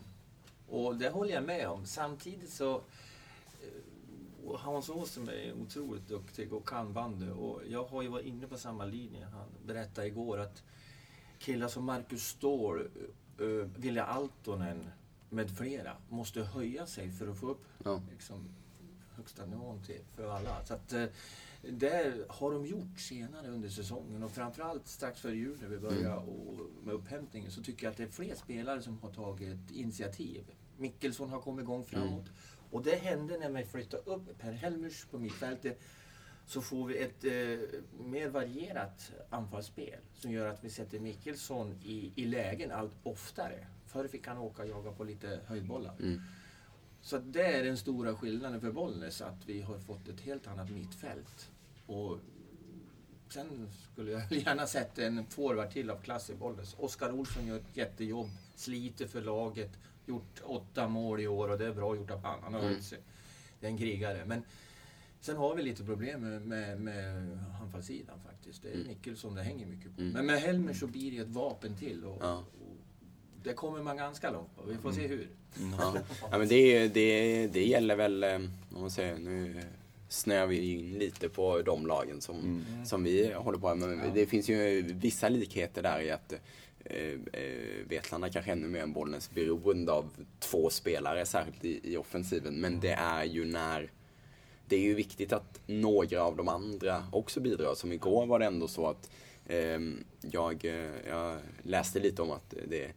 [0.68, 1.86] Och det håller jag med om.
[1.86, 7.30] Samtidigt så eh, Hans Åström är otroligt duktig och kan bandy.
[7.30, 9.26] Och jag har ju varit inne på samma linje.
[9.32, 10.62] Han berättade igår att
[11.38, 12.88] killar som Marcus Ståhl,
[13.40, 14.90] uh, Vilja Altonen
[15.30, 18.00] med flera måste höja sig för att få upp ja.
[18.10, 18.48] liksom,
[19.16, 20.64] högsta nivån till, för alla.
[20.64, 20.92] Så att,
[21.70, 26.16] det har de gjort senare under säsongen och framförallt strax före jul när vi börjar
[26.16, 26.28] mm.
[26.28, 30.44] och med upphämtningen så tycker jag att det är fler spelare som har tagit initiativ.
[30.76, 32.26] Mickelsson har kommit igång framåt.
[32.26, 32.34] Mm.
[32.70, 35.80] Och det hände när vi flyttade upp Per Helmers på mittfältet.
[36.46, 42.12] Så får vi ett eh, mer varierat anfallsspel som gör att vi sätter Mickelsson i,
[42.14, 43.66] i lägen allt oftare.
[43.86, 45.96] Förr fick han åka och jaga på lite höjdbollar.
[46.00, 46.20] Mm.
[47.04, 50.70] Så det är den stora skillnaden för Bollnäs, att vi har fått ett helt annat
[50.70, 51.50] mittfält.
[51.86, 52.18] Och
[53.28, 56.74] sen skulle jag gärna sett en forward till av klass i Bollnäs.
[56.78, 59.70] Oskar Olsson gör ett jättejobb, sliter för laget,
[60.06, 62.42] gjort åtta mål i år och det är bra gjort av han.
[62.42, 62.82] Han har mm.
[62.82, 62.98] sig.
[63.60, 64.24] Det är en krigare.
[64.26, 64.42] Men
[65.20, 68.62] sen har vi lite problem med, med, med anfallssidan faktiskt.
[68.62, 69.34] Det är mm.
[69.34, 70.00] Det hänger mycket på.
[70.00, 70.12] Mm.
[70.12, 72.04] Men med Helmer så blir det ett vapen till.
[72.04, 72.36] Och, ja.
[72.36, 72.76] och
[73.42, 74.62] det kommer man ganska långt på.
[74.62, 75.18] Vi får se mm.
[75.18, 75.28] hur.
[75.78, 75.96] Ja.
[76.30, 78.34] ja, men det, det, det gäller väl, eh,
[78.74, 79.62] om man säger, nu
[80.14, 82.84] snöar vi in lite på de lagen som, mm.
[82.84, 83.88] som vi håller på med.
[83.88, 84.14] Men ja.
[84.14, 86.32] det finns ju vissa likheter där i att
[86.84, 86.96] eh,
[87.32, 92.54] eh Vetlanda kanske ännu mer än Bollnäs beroende av två spelare, särskilt i, i offensiven.
[92.54, 93.90] Men det är ju när
[94.66, 97.74] det är ju viktigt att några av de andra också bidrar.
[97.74, 99.10] Som igår var det ändå så att
[99.46, 99.80] eh,
[100.20, 100.64] jag,
[101.08, 102.92] jag läste lite om att det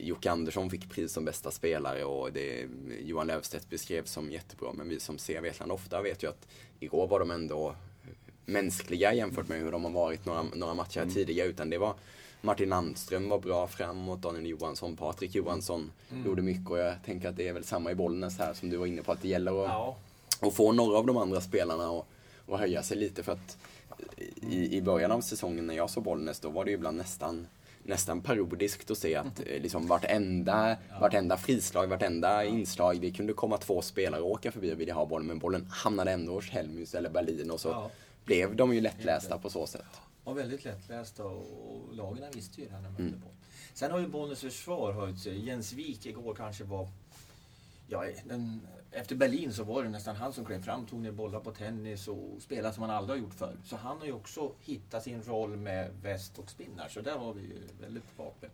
[0.00, 2.68] Jocke Andersson fick pris som bästa spelare och det
[3.00, 4.72] Johan Löfstedt beskrev som jättebra.
[4.72, 6.48] Men vi som ser Vetlanda ofta vet ju att
[6.80, 7.74] igår var de ändå
[8.44, 11.14] mänskliga jämfört med hur de har varit några, några matcher mm.
[11.14, 11.48] tidigare.
[11.48, 11.94] Utan det var
[12.40, 16.26] Martin Landström var bra framåt, Daniel Johansson, Patrik Johansson mm.
[16.26, 18.76] gjorde mycket och jag tänker att det är väl samma i Bollnäs här som du
[18.76, 19.12] var inne på.
[19.12, 19.96] Att det gäller att, ja.
[20.40, 22.06] att få några av de andra spelarna att,
[22.48, 23.22] att höja sig lite.
[23.22, 23.58] För att
[24.50, 27.46] i, i början av säsongen när jag såg Bollnäs då var det ibland nästan
[27.82, 33.58] nästan parodiskt att se att eh, liksom vartenda, vartenda frislag, vartenda inslag, det kunde komma
[33.58, 36.94] två spelare och åka förbi och vilja ha bollen, men bollen hamnade ändå hos Helmus
[36.94, 37.90] eller Berlin och så ja.
[38.24, 40.00] blev de ju lättlästa på så sätt.
[40.24, 43.20] Ja, väldigt lättlästa och lagen visste ju det här när de mm.
[43.20, 43.30] boll.
[43.74, 45.46] Sen har ju Bollnäs försvar höjt sig.
[45.46, 46.88] Jens Wik igår kanske var
[47.88, 48.60] ja, den
[48.92, 52.08] efter Berlin så var det nästan han som klev fram, tog ner bollar på tennis
[52.08, 53.56] och spelade som han aldrig har gjort förr.
[53.64, 57.32] Så han har ju också hittat sin roll med väst och spinnar, så där har
[57.34, 58.50] vi ju väldigt vapen.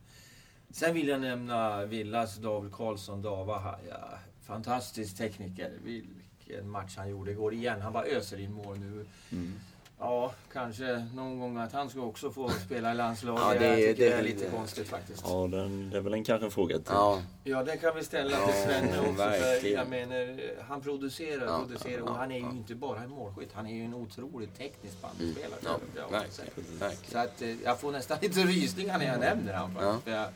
[0.70, 3.78] Sen vill jag nämna Villas David Karlsson, Dava.
[3.88, 5.72] Ja, fantastisk tekniker.
[5.84, 7.80] Vilken match han gjorde igår igen.
[7.80, 9.06] Han bara öser in mål nu.
[9.32, 9.52] Mm.
[10.00, 13.42] Ja, kanske någon gång att han ska också få spela i landslaget.
[13.44, 15.22] Ja, det- jag tycker det- det är lite konstigt faktiskt.
[15.26, 16.84] Ja, den, det är väl en, kanske en fråga till.
[16.88, 19.14] Ja, Ja, det kan vi ställa till Ja, Svenne också.
[19.60, 22.50] För jag menar, han producerar Ja, producerar ja, och han är ju ja.
[22.50, 23.48] inte bara en målskytt.
[23.52, 25.02] Han är ju en otroligt teknisk mm.
[25.02, 25.60] bandspelare.
[25.64, 26.78] ja, Det har jag verkligen.
[26.78, 27.10] verkligen.
[27.12, 30.06] Så att eh, jag får nästan lite rysningar när jag nämner han faktiskt.
[30.06, 30.12] Ja.
[30.12, 30.28] Jag,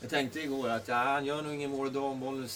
[0.00, 2.48] jag tänkte igår att ja, han gör nog ingen mål idag om bollen...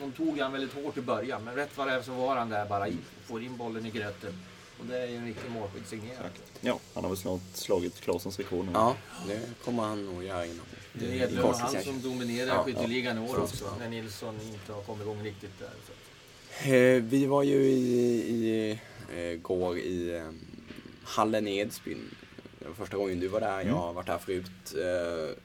[0.00, 2.48] De tog han väldigt hårt i början, men rätt vad det är så var han
[2.50, 2.86] där bara
[3.24, 4.32] får in bollen i gröten.
[4.80, 6.26] Och det är ju en riktig målskytt signerad.
[6.26, 6.42] Exakt.
[6.60, 8.70] Ja, han har väl snart slagit Klasens rekord nu.
[8.74, 8.96] Ja,
[9.28, 13.18] det kommer han nog göra inom Det är Edlund och han som dominerar Ja, skytteligan
[13.18, 13.42] i år ja.
[13.42, 13.76] också.
[13.78, 16.74] När Nilsson inte har kommit igång riktigt där.
[16.96, 17.78] Eh, Vi var ju i,
[18.28, 18.70] i
[19.16, 20.30] eh, går i eh,
[21.04, 22.14] hallen i Edsbyn.
[22.58, 23.60] Det var första gången du var där.
[23.64, 24.74] Jag har varit här förut.
[24.74, 25.36] Eh,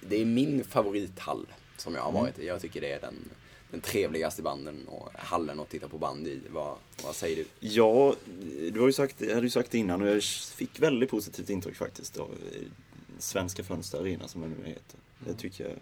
[0.00, 1.46] Det är min favorithall
[1.76, 2.46] som jag har varit i.
[2.46, 3.14] Jag tycker det är den,
[3.70, 6.40] den trevligaste banden och hallen att titta på band i.
[6.50, 7.44] Vad, vad säger du?
[7.68, 8.14] Ja,
[8.72, 11.50] du har ju sagt, jag hade ju sagt det innan och jag fick väldigt positivt
[11.50, 12.62] intryck faktiskt av eh,
[13.18, 14.98] Svenska Fönster Arena som den nu heter.
[15.18, 15.76] Det tycker jag.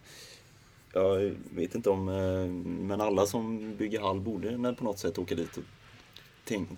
[0.92, 2.46] Jag vet inte om, eh,
[2.86, 5.64] men alla som bygger hall borde på något sätt åka dit och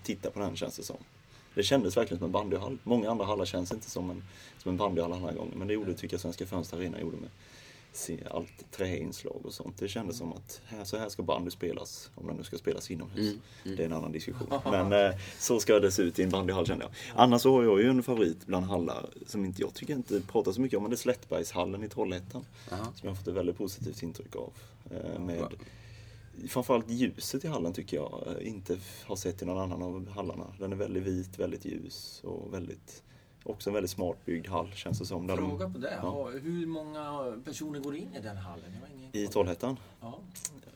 [0.02, 0.96] titta på den känns det som.
[1.54, 2.78] Det kändes verkligen som en bandyhall.
[2.82, 4.22] Många andra hallar känns inte som en,
[4.58, 5.54] som en bandyhall den här gången.
[5.56, 7.30] Men det gjorde, tycker jag, Svenska Fönster Arena gjorde med
[8.30, 9.78] allt träinslag och sånt.
[9.78, 12.90] Det kändes som att här, så här ska bandy spelas, om den nu ska spelas
[12.90, 13.18] inomhus.
[13.18, 13.76] Mm, mm.
[13.76, 14.48] Det är en annan diskussion.
[14.64, 16.92] Men eh, så ska det se ut i en bandyhall känner jag.
[17.14, 20.52] Annars så har jag ju en favorit bland hallar som inte jag tycker inte pratar
[20.52, 22.44] så mycket om, men det är Slättbergshallen i Trollhättan.
[22.72, 22.84] Aha.
[22.84, 24.52] Som jag har fått ett väldigt positivt intryck av.
[24.90, 25.46] Eh, med
[26.48, 30.46] Framförallt ljuset i hallen tycker jag eh, inte har sett i någon annan av hallarna.
[30.58, 33.02] Den är väldigt vit, väldigt ljus och väldigt,
[33.50, 35.26] också en väldigt smart byggd hall känns det som.
[35.26, 35.98] Där de- Fråga på det.
[36.02, 36.28] Ja.
[36.42, 38.64] Hur många personer går in i den hallen?
[38.74, 39.26] Jag har ingen I.
[39.26, 39.76] Trollhättan?
[40.00, 40.18] Ja.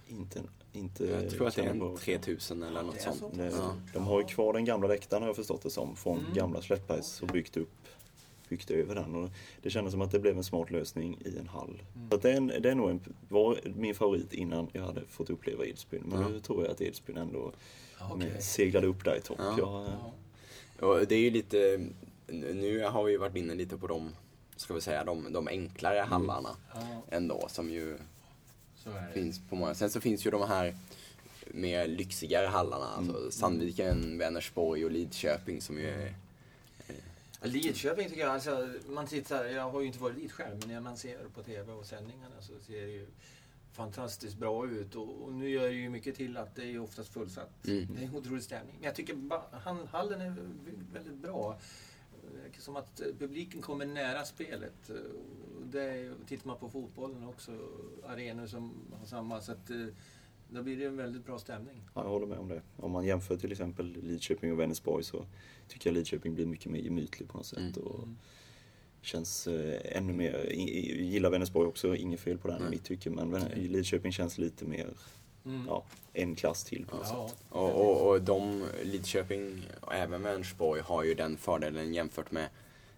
[0.09, 0.41] Inte,
[0.73, 3.19] inte Jag tror att det är en på- 3000 eller Ja, något sånt.
[3.19, 3.31] så.
[3.43, 3.77] Ja.
[3.93, 6.35] De har ju kvar den gamla läktaren har jag förstått det som, från Mm.
[6.35, 7.69] gamla Slättbergs och byggt upp
[8.49, 9.15] byggt över den.
[9.15, 9.31] Och
[9.63, 11.83] det kändes som att det blev en smart lösning i en hall.
[11.97, 12.11] Mm.
[12.11, 15.01] Så att det, är en, det är nog en, var min favorit innan jag hade
[15.09, 16.03] fått uppleva Edsbyn.
[16.07, 16.29] Men Ja.
[16.29, 17.53] nu tror jag att Edsbyn ändå
[18.11, 18.43] okej.
[18.43, 19.39] seglade upp där i topp.
[19.41, 19.55] Ja.
[19.59, 19.87] Jag,
[20.81, 20.87] Ja.
[20.87, 21.87] Och det är ju lite,
[22.27, 24.15] nu har vi ju varit inne lite på de,
[24.57, 27.99] ska vi säga, de, de enklare hallarna Ja, ändå som ju
[29.13, 29.75] finns på många.
[29.75, 30.77] Sen så finns ju de här
[31.47, 36.15] mer lyxigare hallarna, alltså Sandviken, Vänersborg och Lidköping som ju är
[37.43, 40.81] Lidköping tycker jag, alltså, man tittar, jag har ju inte varit dit själv, men när
[40.81, 43.07] man ser på TV och sändningarna så ser det ju
[43.73, 44.95] fantastiskt bra ut.
[44.95, 47.67] Och, och nu gör det ju mycket till att det är oftast fullsatt.
[47.67, 47.89] Mm.
[47.95, 48.75] Det är en otrolig stämning.
[48.79, 50.35] Men jag tycker ba- han, hallen är
[50.93, 51.59] väldigt bra.
[52.59, 54.91] Som att publiken kommer nära spelet.
[55.73, 57.53] Det är, tittar man på fotbollen också,
[58.07, 59.41] arenor som har samma.
[59.41, 59.87] Så att, eh,
[60.51, 61.83] då blir det en väldigt bra stämning.
[61.95, 62.63] ja, jag håller med om det.
[62.77, 65.27] Om man jämför till exempel Lidköping och Vänersborg så
[65.69, 67.77] tycker jag Lidköping blir mycket mer gemytlig på något sätt.
[67.77, 67.87] Mm.
[67.89, 68.09] Och
[69.01, 72.71] känns eh, ännu mer, i- i- gillar Vänersborg också, inget fel på den i Nej.
[72.71, 73.11] mitt tycke.
[73.11, 74.89] Men Lidköping känns lite mer,
[75.47, 75.65] Mm.
[75.69, 77.29] ja, en klass till på något Ja.
[77.29, 77.37] sätt.
[77.49, 82.49] Och, och, och de, Lidköping och även Vänersborg har ju den fördelen jämfört med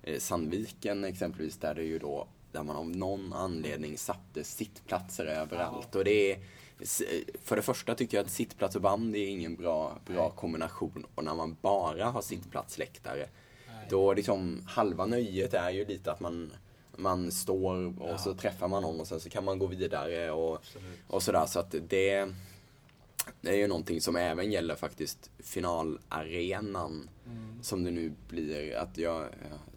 [0.02, 5.94] eh, Sandviken exempelvis där det ju då där man av någon anledning satte sittplatser överallt.
[5.94, 6.38] Och det är,
[6.80, 7.02] s-
[7.42, 11.06] för det första tycker jag att sittplats och band är ingen bra, bra kombination.
[11.14, 13.26] Och när man bara har sittplatsläktare,
[13.68, 13.86] Nej.
[13.90, 16.52] då liksom halva nöjet är ju lite att man,
[16.96, 18.18] man står och Ja.
[18.18, 20.98] så träffar man någon och sen så kan man gå vidare och Absolut.
[21.08, 21.46] och sådär.
[21.46, 22.28] Så att det,
[23.40, 27.10] det är ju någonting som även gäller faktiskt finalarenan.
[27.26, 27.62] Mm.
[27.62, 28.76] Som det nu blir.
[28.76, 29.28] Att jag, jag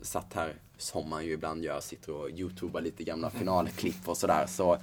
[0.05, 4.45] satt här, som man ju ibland gör, sitter och youtubar lite gamla finalklipp och sådär.
[4.47, 4.77] Så,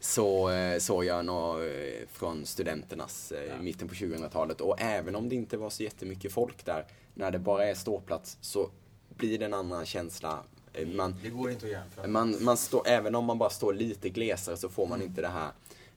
[0.00, 3.54] så eh, såg jag något eh, från studenternas eh, Ja.
[3.60, 4.60] i mitten på 2000-talet.
[4.60, 8.38] Och även om det inte var så jättemycket folk där, när det bara är ståplats,
[8.40, 8.70] så
[9.16, 10.38] blir det en annan känsla.
[10.72, 12.06] Eh, Man, Det går inte att jämföra.
[12.06, 15.28] man, man står, även om man bara står lite glesare så får man inte det
[15.28, 15.50] här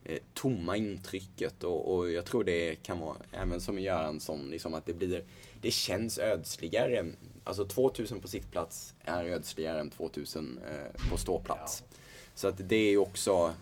[0.04, 4.86] eh, tomma intrycket och, och jag tror det kan vara, även som Göransson, liksom att
[4.86, 5.24] det blir,
[5.60, 7.06] det känns ödsligare.
[7.44, 11.84] Alltså 2000 på sittplats är ödsligare än 2000 eh, på ståplats.
[12.34, 13.54] Så att det är också,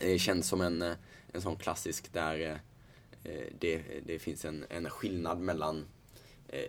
[0.00, 0.92] det känns som en, eh,
[1.32, 5.84] en sån klassisk där eh, eh, det, det finns en, en skillnad mellan eh,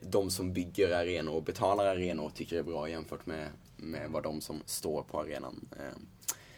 [0.01, 4.09] de som bygger arenor och betalar arenor och tycker det är bra jämfört med, med
[4.09, 5.85] vad de som står på arenan eh,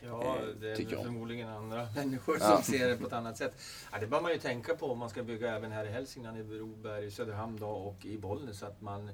[0.03, 2.45] Ja, eh, det är förmodligen andra människor Ja.
[2.61, 3.53] som ser det på ett annat sätt.
[3.91, 6.37] Ja, det bör man ju tänka på om man ska bygga även här i Hälsingland,
[6.39, 8.63] i Broberg, Söderhamn då, och i Bollnäs.
[8.63, 9.09] Att man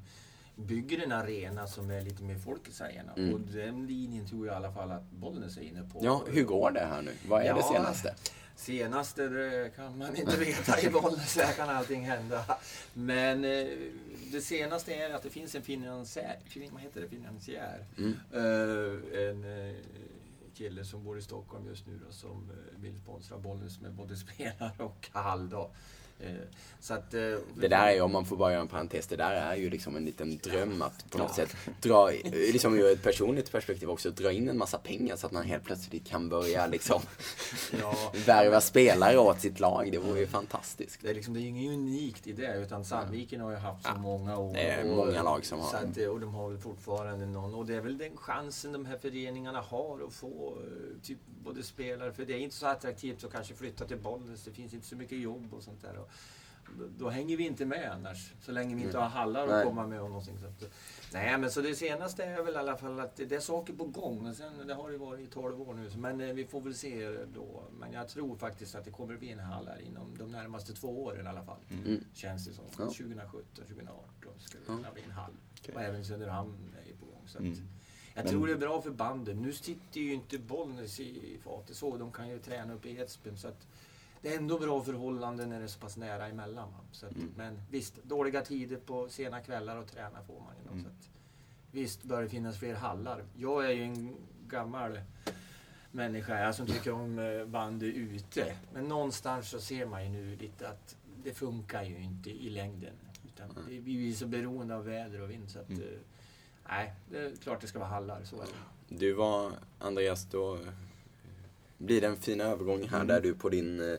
[0.56, 3.14] bygger en arena som är lite mer folkets arena.
[3.18, 3.34] Mm.
[3.34, 6.00] Och den linjen tror jag i alla fall att Bollnäs är inne på.
[6.02, 7.12] Ja, hur går det här nu?
[7.28, 7.74] Vad är det Ja.
[7.74, 8.16] senaste?
[8.56, 12.58] Senaste det kan man inte veta i Bollnäs, där kan allting hända.
[12.94, 13.68] Men eh,
[14.32, 16.40] det senaste är att det finns en finansiär,
[16.72, 17.86] vad heter det, finansiär.
[17.98, 18.14] Mm.
[18.34, 19.76] Eh, en eh,
[20.54, 24.84] kille som bor i Stockholm just nu då, som vill sponsra Bollnäs med både spelare
[24.84, 25.50] och hall.
[25.50, 25.72] Då.
[26.20, 26.30] Eh,
[26.90, 27.20] att, eh,
[27.56, 29.96] Det där är, om man får bara göra en parentes, det där är ju liksom
[29.96, 34.32] en liten dröm att på något sätt dra, liksom ur ett personligt perspektiv också, dra
[34.32, 37.02] in en massa pengar så att man helt plötsligt kan börja liksom
[37.82, 38.12] Ja.
[38.26, 39.90] värva spelare åt sitt lag.
[39.92, 41.00] Det vore ju fantastiskt.
[41.02, 43.92] Det är, liksom, det är inget unikt i det, utan Sandviken har ju haft så
[43.96, 44.54] Ja, många år.
[44.54, 47.54] det är och- många lag som har att, Och de har väl fortfarande någon.
[47.56, 51.64] Och det är väl den chansen de här föreningarna har att få eh, typ, både
[51.64, 52.12] spelare.
[52.14, 54.44] För det är inte så attraktivt att kanske flytta till Bollnäs.
[54.44, 56.03] Det finns inte så mycket jobb och sånt där.
[56.68, 58.34] Och då, då hänger vi inte med annars.
[58.42, 59.66] Så länge vi inte har hallar att Nej.
[59.66, 60.38] komma med och någonting.
[60.40, 60.72] Så att,
[61.14, 63.86] nej, men så det senaste är väl i alla fall att det är saker på
[63.86, 64.28] gång.
[64.28, 65.90] Och sen, det har ju varit i 12 år nu.
[65.98, 67.64] Men eh, vi får väl se då.
[67.80, 71.04] Men jag tror faktiskt att det kommer bli en hall här inom de närmaste två
[71.04, 71.60] åren i alla fall.
[71.86, 72.04] Mm.
[72.14, 72.66] Känns det som.
[72.78, 72.86] Ja.
[72.86, 75.32] 2017, 2018 ska det kunna bli en hall.
[75.60, 75.76] Okej.
[75.76, 77.24] Och även Söderhamn är ju på gång.
[77.28, 77.58] Så att, Mm.
[78.16, 79.42] Jag tror det är bra för banden.
[79.42, 81.98] Nu sitter ju inte Bollnäs i fatet så.
[81.98, 83.38] De kan ju träna upp i Edsbyn.
[83.38, 83.68] Så att
[84.24, 86.72] det är ändå bra förhållanden när det är så pass nära emellan.
[86.72, 86.80] Va?
[86.92, 87.32] Så att, Mm.
[87.38, 90.72] Men visst, dåliga tider på sena kvällar och träna får man ju.
[90.72, 90.84] Mm.
[90.84, 91.10] Så att,
[91.72, 93.24] visst bör det finnas fler hallar.
[93.38, 94.16] Jag är ju en
[94.48, 95.00] gammal
[95.92, 98.56] människa jag som tycker om eh, bandy ute.
[98.74, 102.94] Men någonstans så ser man ju nu lite att det funkar ju inte i längden.
[103.28, 103.64] Utan Mm.
[103.86, 105.70] det, ju så beroende av väder och vind så att...
[105.70, 105.82] Mm.
[105.82, 105.88] eh,
[106.70, 108.24] Nej, det är klart det ska vara hallar.
[108.24, 108.96] Så är det.
[108.98, 110.60] Du var, Andreas, då
[111.86, 113.08] blir det en fin övergång här Mm.
[113.08, 113.98] där du på din, eh,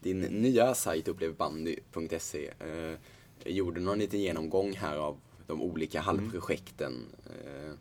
[0.00, 2.96] din nya sajt upplevbandy.se eh,
[3.44, 5.16] gjorde någon liten genomgång här av
[5.46, 7.06] de olika hallprojekten.
[7.26, 7.72] Eh,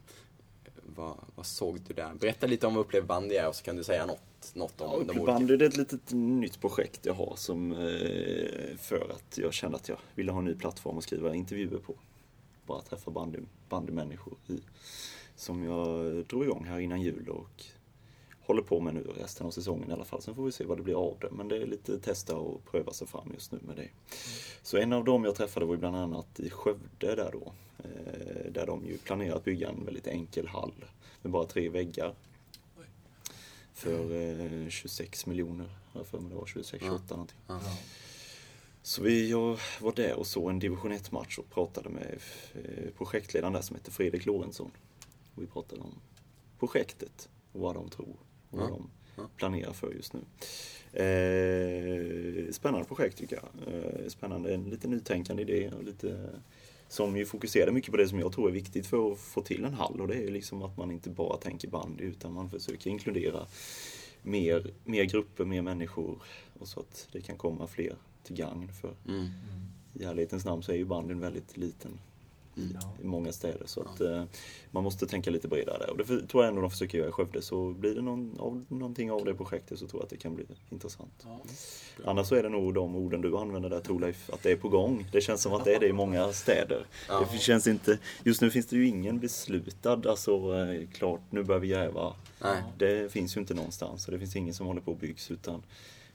[0.95, 2.13] vad, vad såg du där?
[2.13, 5.07] Berätta lite om vad Upplev bandy är och så kan du säga något, något om
[5.07, 5.25] de olika.
[5.33, 9.77] Bandy det är ett litet nytt projekt jag har som, eh, för att jag kände
[9.77, 11.95] att jag ville ha en ny plattform att skriva intervjuer på.
[12.65, 13.39] Bara träffa bandy,
[13.69, 14.59] bandymänniskor i.
[15.35, 17.63] Som jag drog igång här innan jul och
[18.51, 20.21] håller på med nu resten av säsongen i alla fall.
[20.21, 21.31] Sen får vi se vad det blir av det.
[21.31, 23.89] Men det är lite testa och pröva sig fram just nu med det.
[24.61, 27.53] Så en av dem jag träffade var ju bland annat i Skövde där då.
[27.77, 30.85] Eh, där de ju planerar att bygga en väldigt enkel hall
[31.21, 32.15] med bara tre väggar.
[32.79, 32.85] Oj.
[33.73, 34.15] För
[34.63, 37.37] eh, 26 miljoner, har jag för mig det var 26, 28 någonting.
[37.47, 37.59] Ja.
[38.81, 39.33] Så vi,
[39.81, 42.19] var där och såg en division 1-match och pratade med
[42.53, 44.71] eh, projektledaren där som heter Fredrik Lorentzon.
[45.35, 45.93] Och vi pratade om
[46.59, 48.15] projektet och vad de tror
[48.51, 48.79] vad Ja.
[49.15, 50.19] de planerar för just nu.
[50.93, 53.73] Eh, spännande projekt tycker jag.
[53.73, 56.29] Eh, spännande, en lite nytänkande idé och lite
[56.87, 59.65] som ju fokuserar mycket på det som jag tror är viktigt för att få till
[59.65, 62.49] en hall och det är ju liksom att man inte bara tänker bandy utan man
[62.49, 63.45] försöker inkludera
[64.21, 66.21] mer, mer grupper, mer människor
[66.59, 69.27] och så att det kan komma fler till gagn för Mm.
[69.93, 71.99] i ärlighetens namn så är ju bandyn väldigt liten
[72.55, 72.93] i, Ja.
[73.01, 73.65] i många städer.
[73.65, 74.23] Så att eh,
[74.71, 75.85] man måste tänka lite bredare.
[75.91, 77.41] Och det för, tror jag ändå de försöker göra i Skövde.
[77.41, 80.35] Så blir det någon, av, någonting av det projektet så tror jag att det kan
[80.35, 81.25] bli intressant.
[81.25, 81.39] Ja.
[82.05, 84.69] Annars så är det nog de orden du använder där Torleif, att det är på
[84.69, 85.07] gång.
[85.11, 86.85] Det känns som att det är det i många städer.
[87.07, 87.27] Ja.
[87.31, 91.59] Det känns inte, just nu finns det ju ingen beslutad, alltså eh, klart nu börjar
[91.59, 92.13] vi gräva.
[92.41, 92.63] Nej.
[92.77, 95.63] Det finns ju inte någonstans och det finns ingen som håller på att byggs utan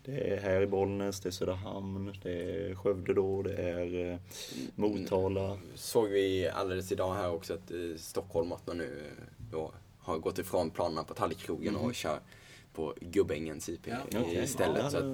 [0.07, 4.19] det är här i Bollnäs, det är Söderhamn, det är Skövde då, det är eh,
[4.75, 5.59] Motala.
[5.75, 10.19] Såg vi alldeles idag här också att eh, Stockholm att man nu eh, då har
[10.19, 12.19] gått ifrån planerna på Tallkrogen och kör
[12.77, 13.97] på Gubbängens IP Ja.
[14.21, 14.45] Okej.
[14.45, 14.83] istället.
[14.83, 15.05] Ja, så att,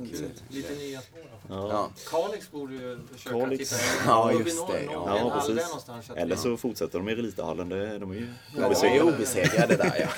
[0.48, 1.18] Lite nya spår.
[1.48, 1.54] då.
[1.54, 1.68] Ja.
[1.68, 1.90] ja.
[2.10, 3.70] Kalix borde ju försöka Kalix.
[3.70, 5.18] titta Ja, just det, ja.
[5.18, 6.10] Ja, precis.
[6.16, 10.08] Eller så fortsätter de i Elithallen, det, de är ju Ja, obesegrade där ja.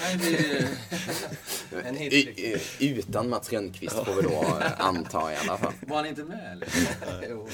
[1.85, 2.13] En hit.
[2.13, 2.89] Liksom.
[2.89, 4.45] Utan Mats Rönnqvist får vi då
[4.79, 5.73] anta i alla fall.
[5.87, 6.69] Var han inte med eller?
[7.31, 7.49] Jo.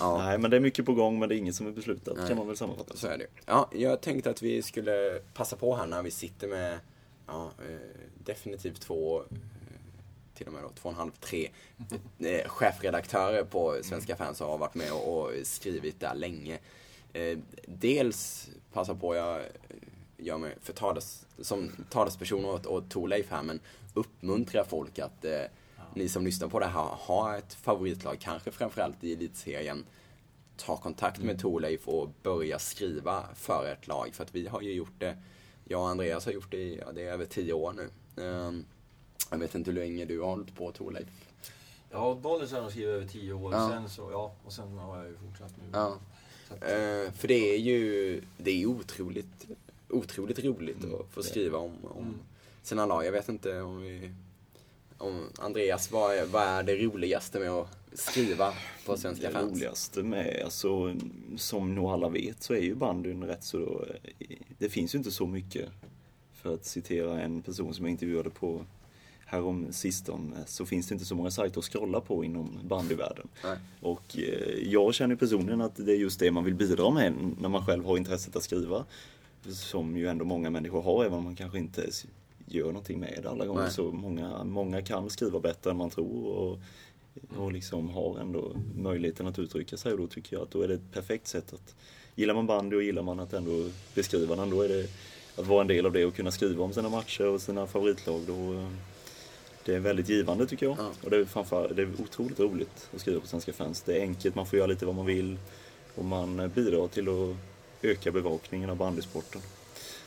[0.00, 2.16] Ja, Nej, men det är mycket på gång men det är inget som är beslutat
[2.16, 2.28] Nej.
[2.28, 2.96] kan man väl sammanfatta.
[2.96, 3.26] så är det.
[3.46, 6.78] Ja, jag tänkte att vi skulle passa på här när vi sitter med
[7.28, 9.26] ja, eh, definitivt två, eh,
[10.34, 11.50] till och med då, två och en halv, tre
[12.18, 16.58] eh, chefredaktörer på Svenska fans har varit med och, skrivit där länge.
[17.66, 19.42] Dels passa på, jag
[20.18, 23.60] gör mig för tales, som talesperson åt, åt Torleif här, men
[23.94, 25.42] uppmuntra folk att eh,
[25.94, 29.84] ni som lyssnar på det här har ett favoritlag, kanske framförallt i elitserien.
[30.56, 34.10] Ta kontakt med Torleif och börja skriva för ett lag.
[34.12, 35.16] För att vi har ju gjort det,
[35.68, 37.90] jag och Andreas har gjort det i, ja, det är över tio år nu.
[38.24, 38.64] Ehm,
[39.30, 41.08] jag vet inte hur länge du har hållit på Torleif?
[41.90, 43.52] Ja, Bollnäs har de skrivit över tio år.
[43.52, 43.68] Ja.
[43.70, 45.64] Sen så, ja, och sen har jag ju fortsatt nu.
[45.72, 45.86] Ja.
[45.88, 45.98] Att,
[46.62, 49.46] Eh, för det är ju det är otroligt,
[49.88, 52.14] otroligt roligt Mm, att få skriva om, om Mm.
[52.62, 53.04] sina lag.
[53.06, 54.12] Jag vet inte om vi...
[54.98, 58.52] om Andreas, vad är, vad är det roligaste med att skriva
[58.86, 59.52] på Svenska det fans?
[59.52, 60.94] Det roligaste med, alltså,
[61.36, 63.84] som nog alla vet, så är ju bandyn rätt så...
[64.58, 65.68] Det finns ju inte så mycket,
[66.34, 68.64] för att citera en person som jag intervjuade på
[69.28, 73.28] härom sistone så finns det inte så många sajter att scrolla på inom bandyvärlden.
[73.44, 73.58] Nej.
[73.80, 77.48] Och eh, jag känner personligen att det är just det man vill bidra med när
[77.48, 78.84] man själv har intresset att skriva.
[79.48, 81.90] Som ju ändå många människor har, även om man kanske inte
[82.48, 83.62] gör någonting med det alla gånger.
[83.62, 83.70] Nej.
[83.70, 86.58] Så många, många kan skriva bättre än man tror och,
[87.36, 89.92] och liksom har ändå möjligheten att uttrycka sig.
[89.92, 91.74] Och då tycker jag att då är det ett perfekt sätt att
[92.18, 94.86] Gillar man bandy och gillar man att ändå beskriva den, då är det
[95.36, 98.20] att vara en del av det och kunna skriva om sina matcher och sina favoritlag.
[98.26, 98.68] Då,
[99.64, 100.76] det är väldigt givande tycker jag.
[100.78, 100.90] Ja.
[101.04, 103.82] Och det är, framför, det är otroligt roligt att skriva på Svenska fans.
[103.82, 105.38] Det är enkelt, man får göra lite vad man vill
[105.94, 107.36] och man bidrar till att
[107.82, 109.40] öka bevakningen av bandysporten.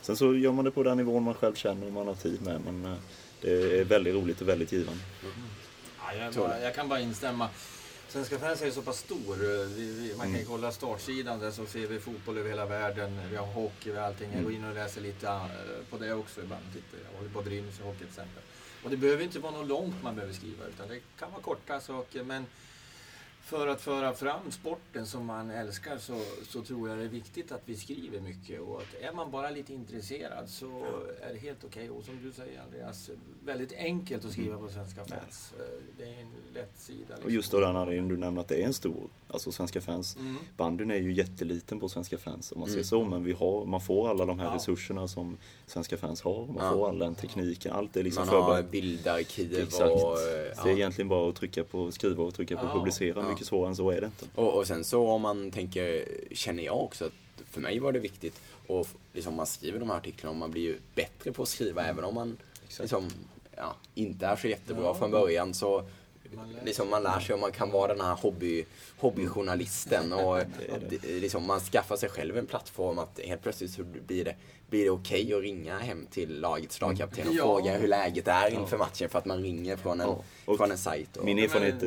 [0.02, 2.42] Sen så gör man det på den nivån man själv känner och man har tid
[2.42, 2.60] med.
[2.64, 2.98] Men eh,
[3.40, 5.02] det är väldigt roligt och väldigt givande.
[5.98, 7.48] Ja, jag, bara, jag kan bara instämma.
[8.08, 9.36] Svenska fans är ju så pass stor.
[9.66, 13.20] Vi, vi, man kan ju kolla startsidan där så ser vi fotboll över hela världen.
[13.30, 14.30] Vi har hockey och allting.
[14.34, 15.40] Jag går in och läser lite eh,
[15.90, 16.62] på det också ibland.
[16.72, 16.98] Tittar.
[17.10, 18.42] Jag håller på Brynäs och hockey till exempel.
[18.84, 21.80] Och det behöver inte vara något långt man behöver skriva utan det kan vara korta
[21.80, 22.22] saker.
[22.22, 22.46] Men
[23.44, 26.18] för att föra fram sporten som man älskar så,
[26.48, 28.60] så tror jag det är viktigt att vi skriver mycket.
[28.60, 30.66] Och att är man bara lite intresserad så
[31.22, 31.90] är det helt okej.
[31.90, 33.10] Och som du säger Andreas,
[33.44, 35.52] väldigt enkelt att skriva på Svenska fans.
[35.58, 35.64] Eh,
[35.98, 36.98] Det är en lätt sida.
[37.08, 37.24] Liksom.
[37.24, 40.16] Och just av den anledningen du nämner att det är en stor, alltså Svenska fans.
[40.16, 40.36] Mm.
[40.56, 42.72] Bandyn är ju jätteliten på Svenska fans om man Mm.
[42.74, 43.04] säger så.
[43.04, 44.54] Men vi har, man får alla de här Ja.
[44.54, 45.36] resurserna som
[45.66, 46.46] Svenska fans har.
[46.46, 46.70] Man Ja.
[46.72, 48.70] får all den tekniken, allt är liksom Man har förberett.
[48.70, 49.82] bildarkiv Exakt.
[49.92, 49.98] och...
[49.98, 50.70] eh, Det är Ja.
[50.70, 52.72] egentligen bara att trycka på skriva och trycka på Ja.
[52.78, 53.22] publicera.
[53.32, 54.26] Mycket svårare än så är det inte.
[54.34, 57.12] Och, och sen så om man tänker, känner jag också att
[57.50, 60.62] för mig var det viktigt och liksom man skriver de här artiklarna och man blir
[60.62, 62.36] ju bättre på att skriva även om man
[62.80, 63.08] liksom,
[63.56, 64.94] ja, inte är så jättebra Ja.
[64.94, 65.84] från början så
[66.34, 68.64] Man lär liksom man lär sig och man kan vara den här hobby,
[68.98, 70.36] hobbyjournalisten och
[70.88, 70.98] det.
[71.02, 74.34] det- liksom man skaffar sig själv en plattform att helt plötsligt så blir det,
[74.72, 77.42] blir det okej att ringa hem till lagets lagkapten och Ja.
[77.42, 80.24] fråga hur läget är inför matchen för att man ringer från en, Ja.
[80.44, 81.16] Och från en sajt.
[81.16, 81.84] Och, Min erfarenhet,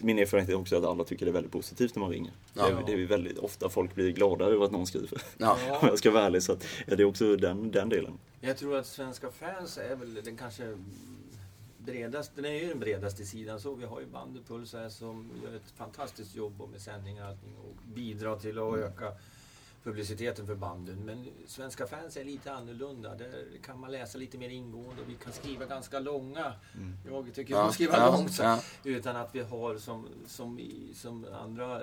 [0.00, 2.32] min erfarenhet är också att alla tycker det är väldigt positivt när man ringer.
[2.54, 2.66] Ja.
[2.86, 5.22] Det, är, det är väldigt ofta folk blir glada över att någon skriver.
[5.38, 5.58] ja.
[5.82, 6.42] Om jag ska vara ärlig.
[6.42, 8.18] Så att, ja, det är också den, den delen.
[8.40, 10.78] Jag tror att Svenska fans är väl den kanske
[11.78, 13.60] bredaste, den är ju den bredaste sidan.
[13.60, 17.50] Så vi har ju Bandypuls här som gör ett fantastiskt jobb med sändningar och allting
[17.68, 19.12] och bidrar till att öka
[19.84, 21.04] publiciteten för banden.
[21.04, 23.14] Men Svenska fans är lite annorlunda.
[23.14, 26.52] Där kan man läsa lite mer ingående och vi kan skriva ganska långa.
[27.08, 28.38] Jag tycker om att skriva ja, långt.
[28.38, 28.60] Ja.
[28.84, 31.80] Utan att vi har som, som, i, som andra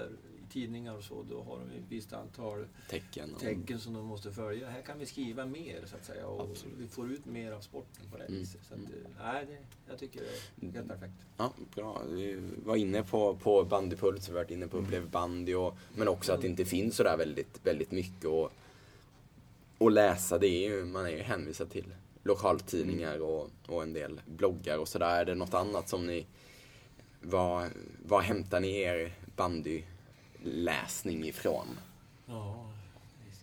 [0.50, 3.34] tidningar och så, då har de ett visst antal Tecken.
[3.34, 4.70] Och, tecken som de måste följa.
[4.70, 8.06] Här kan vi skriva mer så att säga och vi får ut mer av sporten
[8.12, 8.39] på det Mm.
[8.39, 8.62] viset.
[8.68, 9.58] Så att, eh, nej, det,
[9.89, 10.22] jag tycker
[10.60, 11.14] det är helt perfekt.
[11.38, 12.02] Ja, bra.
[12.10, 16.08] Vi var inne på, på bandypuls, vi har varit inne på upplev bandy och, men
[16.08, 18.52] också att det inte finns så där väldigt, väldigt mycket att,
[19.80, 20.38] att läsa.
[20.38, 21.93] Det är ju, man är ju hänvisad till
[22.24, 25.22] lokaltidningar och, och en del bloggar och sådär.
[25.22, 26.26] Är det något annat som ni,
[27.22, 27.68] var,
[28.06, 29.14] var hämtar ni er
[30.44, 31.68] bandyläsning ifrån?
[32.26, 32.66] Ja,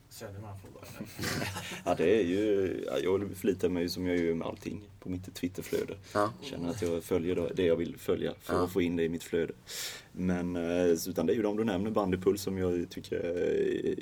[0.09, 1.09] Söderman får börja.
[1.84, 5.34] Ja, det är ju, ja, jag förlitar mig som jag gör med allting på mitt
[5.34, 5.97] Twitterflöde.
[6.14, 6.32] Ja.
[6.42, 8.64] Känner att jag följer det jag vill följa för Ja.
[8.64, 9.53] att få in det i mitt flöde.
[10.12, 13.16] Men eh, utan det är ju de du nämner, Bandypuls, som jag tycker
[13.88, 13.94] eh,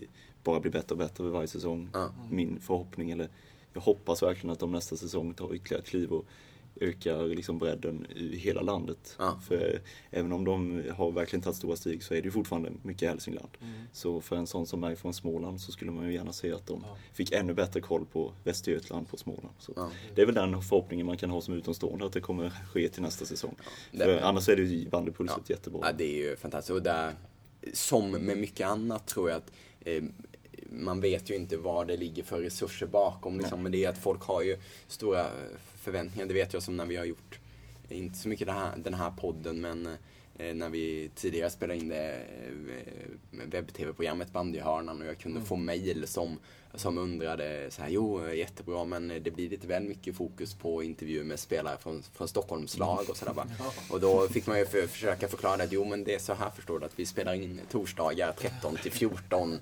[0.44, 1.88] bara blir bättre och bättre varje säsong.
[1.92, 2.14] Ja.
[2.30, 3.28] Min förhoppning, eller
[3.72, 6.24] jag hoppas verkligen att de nästa säsong tar ytterligare kliv och
[6.80, 9.16] ökar liksom bredden i hela landet.
[9.18, 9.40] Ja.
[9.48, 13.08] För även om de har verkligen tagit stora steg så är det ju fortfarande mycket
[13.08, 13.48] Hälsingland.
[13.60, 13.72] Mm.
[13.92, 16.66] Så för en sån som mig från Småland så skulle man ju gärna se att
[16.66, 16.96] de Ja.
[17.12, 19.54] fick ännu bättre koll på Västergötland på Småland.
[19.58, 19.90] Så Ja.
[20.14, 23.02] Det är väl den förhoppningen man kan ha som utomstående att det kommer ske till
[23.02, 23.56] nästa säsong.
[23.92, 25.80] det- För annars är det ju bandypulset jättebra.
[25.82, 26.70] Ja, det är ju fantastiskt.
[26.76, 27.12] Och där,
[27.72, 30.02] som med mycket annat tror jag att eh,
[30.70, 33.38] man vet ju inte vad det ligger för resurser bakom.
[33.38, 33.62] Liksom.
[33.62, 34.56] Men det är att folk har ju
[34.86, 35.26] stora
[35.76, 36.26] förväntningar.
[36.26, 37.38] Det vet jag som när vi har gjort,
[37.88, 39.86] inte så mycket det här, den här podden, men
[40.38, 46.06] eh, när vi tidigare spelade in det eh, webb-tv-programmet Bandyhörnan och jag kunde få mejl
[46.06, 46.38] som,
[46.74, 51.24] som undrade så här, jo jättebra men det blir lite väl mycket fokus på intervjuer
[51.24, 53.46] med spelare från, från Stockholmslag och sådär bara.
[53.90, 56.50] Och då fick man ju för, försöka förklara att jo men det är så här
[56.50, 59.60] förstår du att vi spelar in torsdagar 13 till 14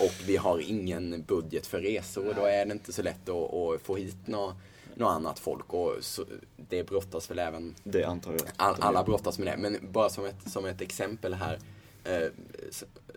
[0.00, 3.54] och vi har ingen budget för resor och då är det inte så lätt att,
[3.54, 4.54] att få hit något,
[4.94, 6.24] något annat folk och så,
[6.56, 8.42] det brottas väl även Det antar jag.
[8.56, 9.56] All, alla brottas med det.
[9.56, 11.58] Men bara som ett, som ett exempel här.
[12.04, 12.28] Eh,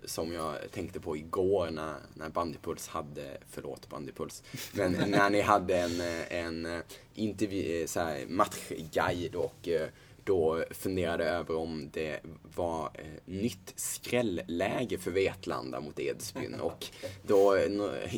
[0.07, 4.43] som jag tänkte på igår när, när Bandypuls hade, förlåt Bandypuls,
[4.73, 6.81] men när ni hade en, en
[7.13, 9.69] intervju, så här, matchguide och
[10.27, 12.19] då funderade över om det
[12.55, 16.55] var eh, nytt skrälläge för Vetlanda mot Edsbyn.
[16.61, 16.85] Och
[17.23, 17.57] då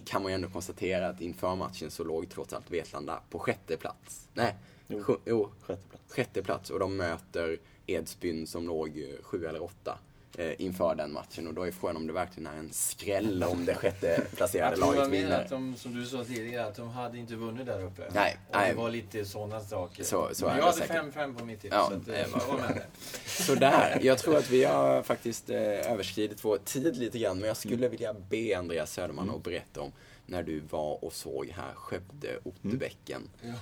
[0.06, 3.78] kan man ju ändå konstatera att inför matchen så låg trots allt Vetlanda på sjätte
[3.78, 4.28] plats.
[4.34, 4.56] Nej,
[4.88, 6.14] jo, jo sjätte, plats.
[6.14, 6.70] sjätte plats.
[6.70, 10.09] Och de möter Edsbyn som låg sju eller åtta eh,
[10.57, 11.47] inför den matchen.
[11.47, 15.07] Och då är frågan om det verkligen är en skräll om det sjätte placerade laget
[15.07, 15.41] vinner.
[15.43, 18.03] Att de, som du sa tidigare, att de hade inte vunnit där uppe.
[18.14, 18.38] Nej.
[18.49, 20.03] Och det var lite sådana saker.
[20.03, 21.73] Så, så Men jag hade 5-5 på mitt tips.
[21.76, 22.85] Ja, så att, eh, var med det.
[23.43, 23.99] Sådär.
[24.01, 25.57] Jag tror att vi har faktiskt eh,
[25.91, 27.39] överskridit vår tid lite grann.
[27.39, 27.91] Men jag skulle Mm.
[27.91, 29.91] vilja be Andreas Söderman att berätta om
[30.26, 33.30] när du var och såg här Skövde Otterbäcken.
[33.41, 33.53] Ja.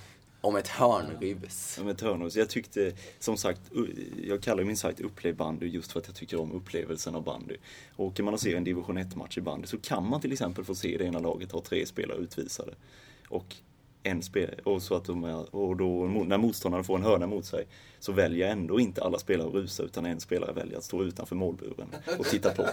[0.47, 1.75] Om ett hörnrus.
[1.77, 2.35] Ja, med Törnros.
[2.35, 3.61] Jag tyckte, som sagt,
[4.23, 7.55] jag kallar min sajt Upplev bandy just för att jag tycker om upplevelsen av bandy.
[7.95, 10.75] Åker man och ser en division 1-match i bandy så kan man till exempel få
[10.75, 12.73] se det ena laget ha tre spelare utvisade.
[13.29, 13.55] Och
[14.07, 17.45] en spelare, och så att de är, och då när motståndaren får en hörna mot
[17.45, 17.67] sig
[17.99, 21.35] så väljer ändå inte alla spelare att rusa utan en spelare väljer att stå utanför
[21.35, 22.69] målburen och titta på.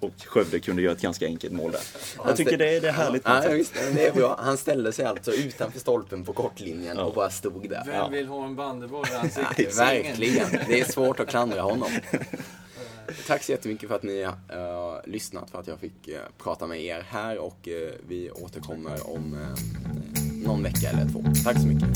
[0.00, 1.80] Och Skövde kunde göra ett ganska enkelt mål där.
[2.24, 3.22] Jag tycker det är, det är härligt.
[3.24, 4.36] Ja, visst, det är bra.
[4.38, 7.82] Han ställde sig alltså utanför stolpen på kortlinjen och bara stod där.
[7.86, 9.78] Vem vill ha en bandyboll i ansiktet?
[9.78, 10.48] Verkligen.
[10.68, 11.88] Det är svårt att klandra honom.
[13.26, 16.66] Tack så jättemycket för att ni har uh, lyssnat, för att jag fick uh, prata
[16.66, 19.54] med er här och uh, vi återkommer om
[20.44, 21.24] någon vecka eller två.
[21.44, 21.88] Tack så mycket.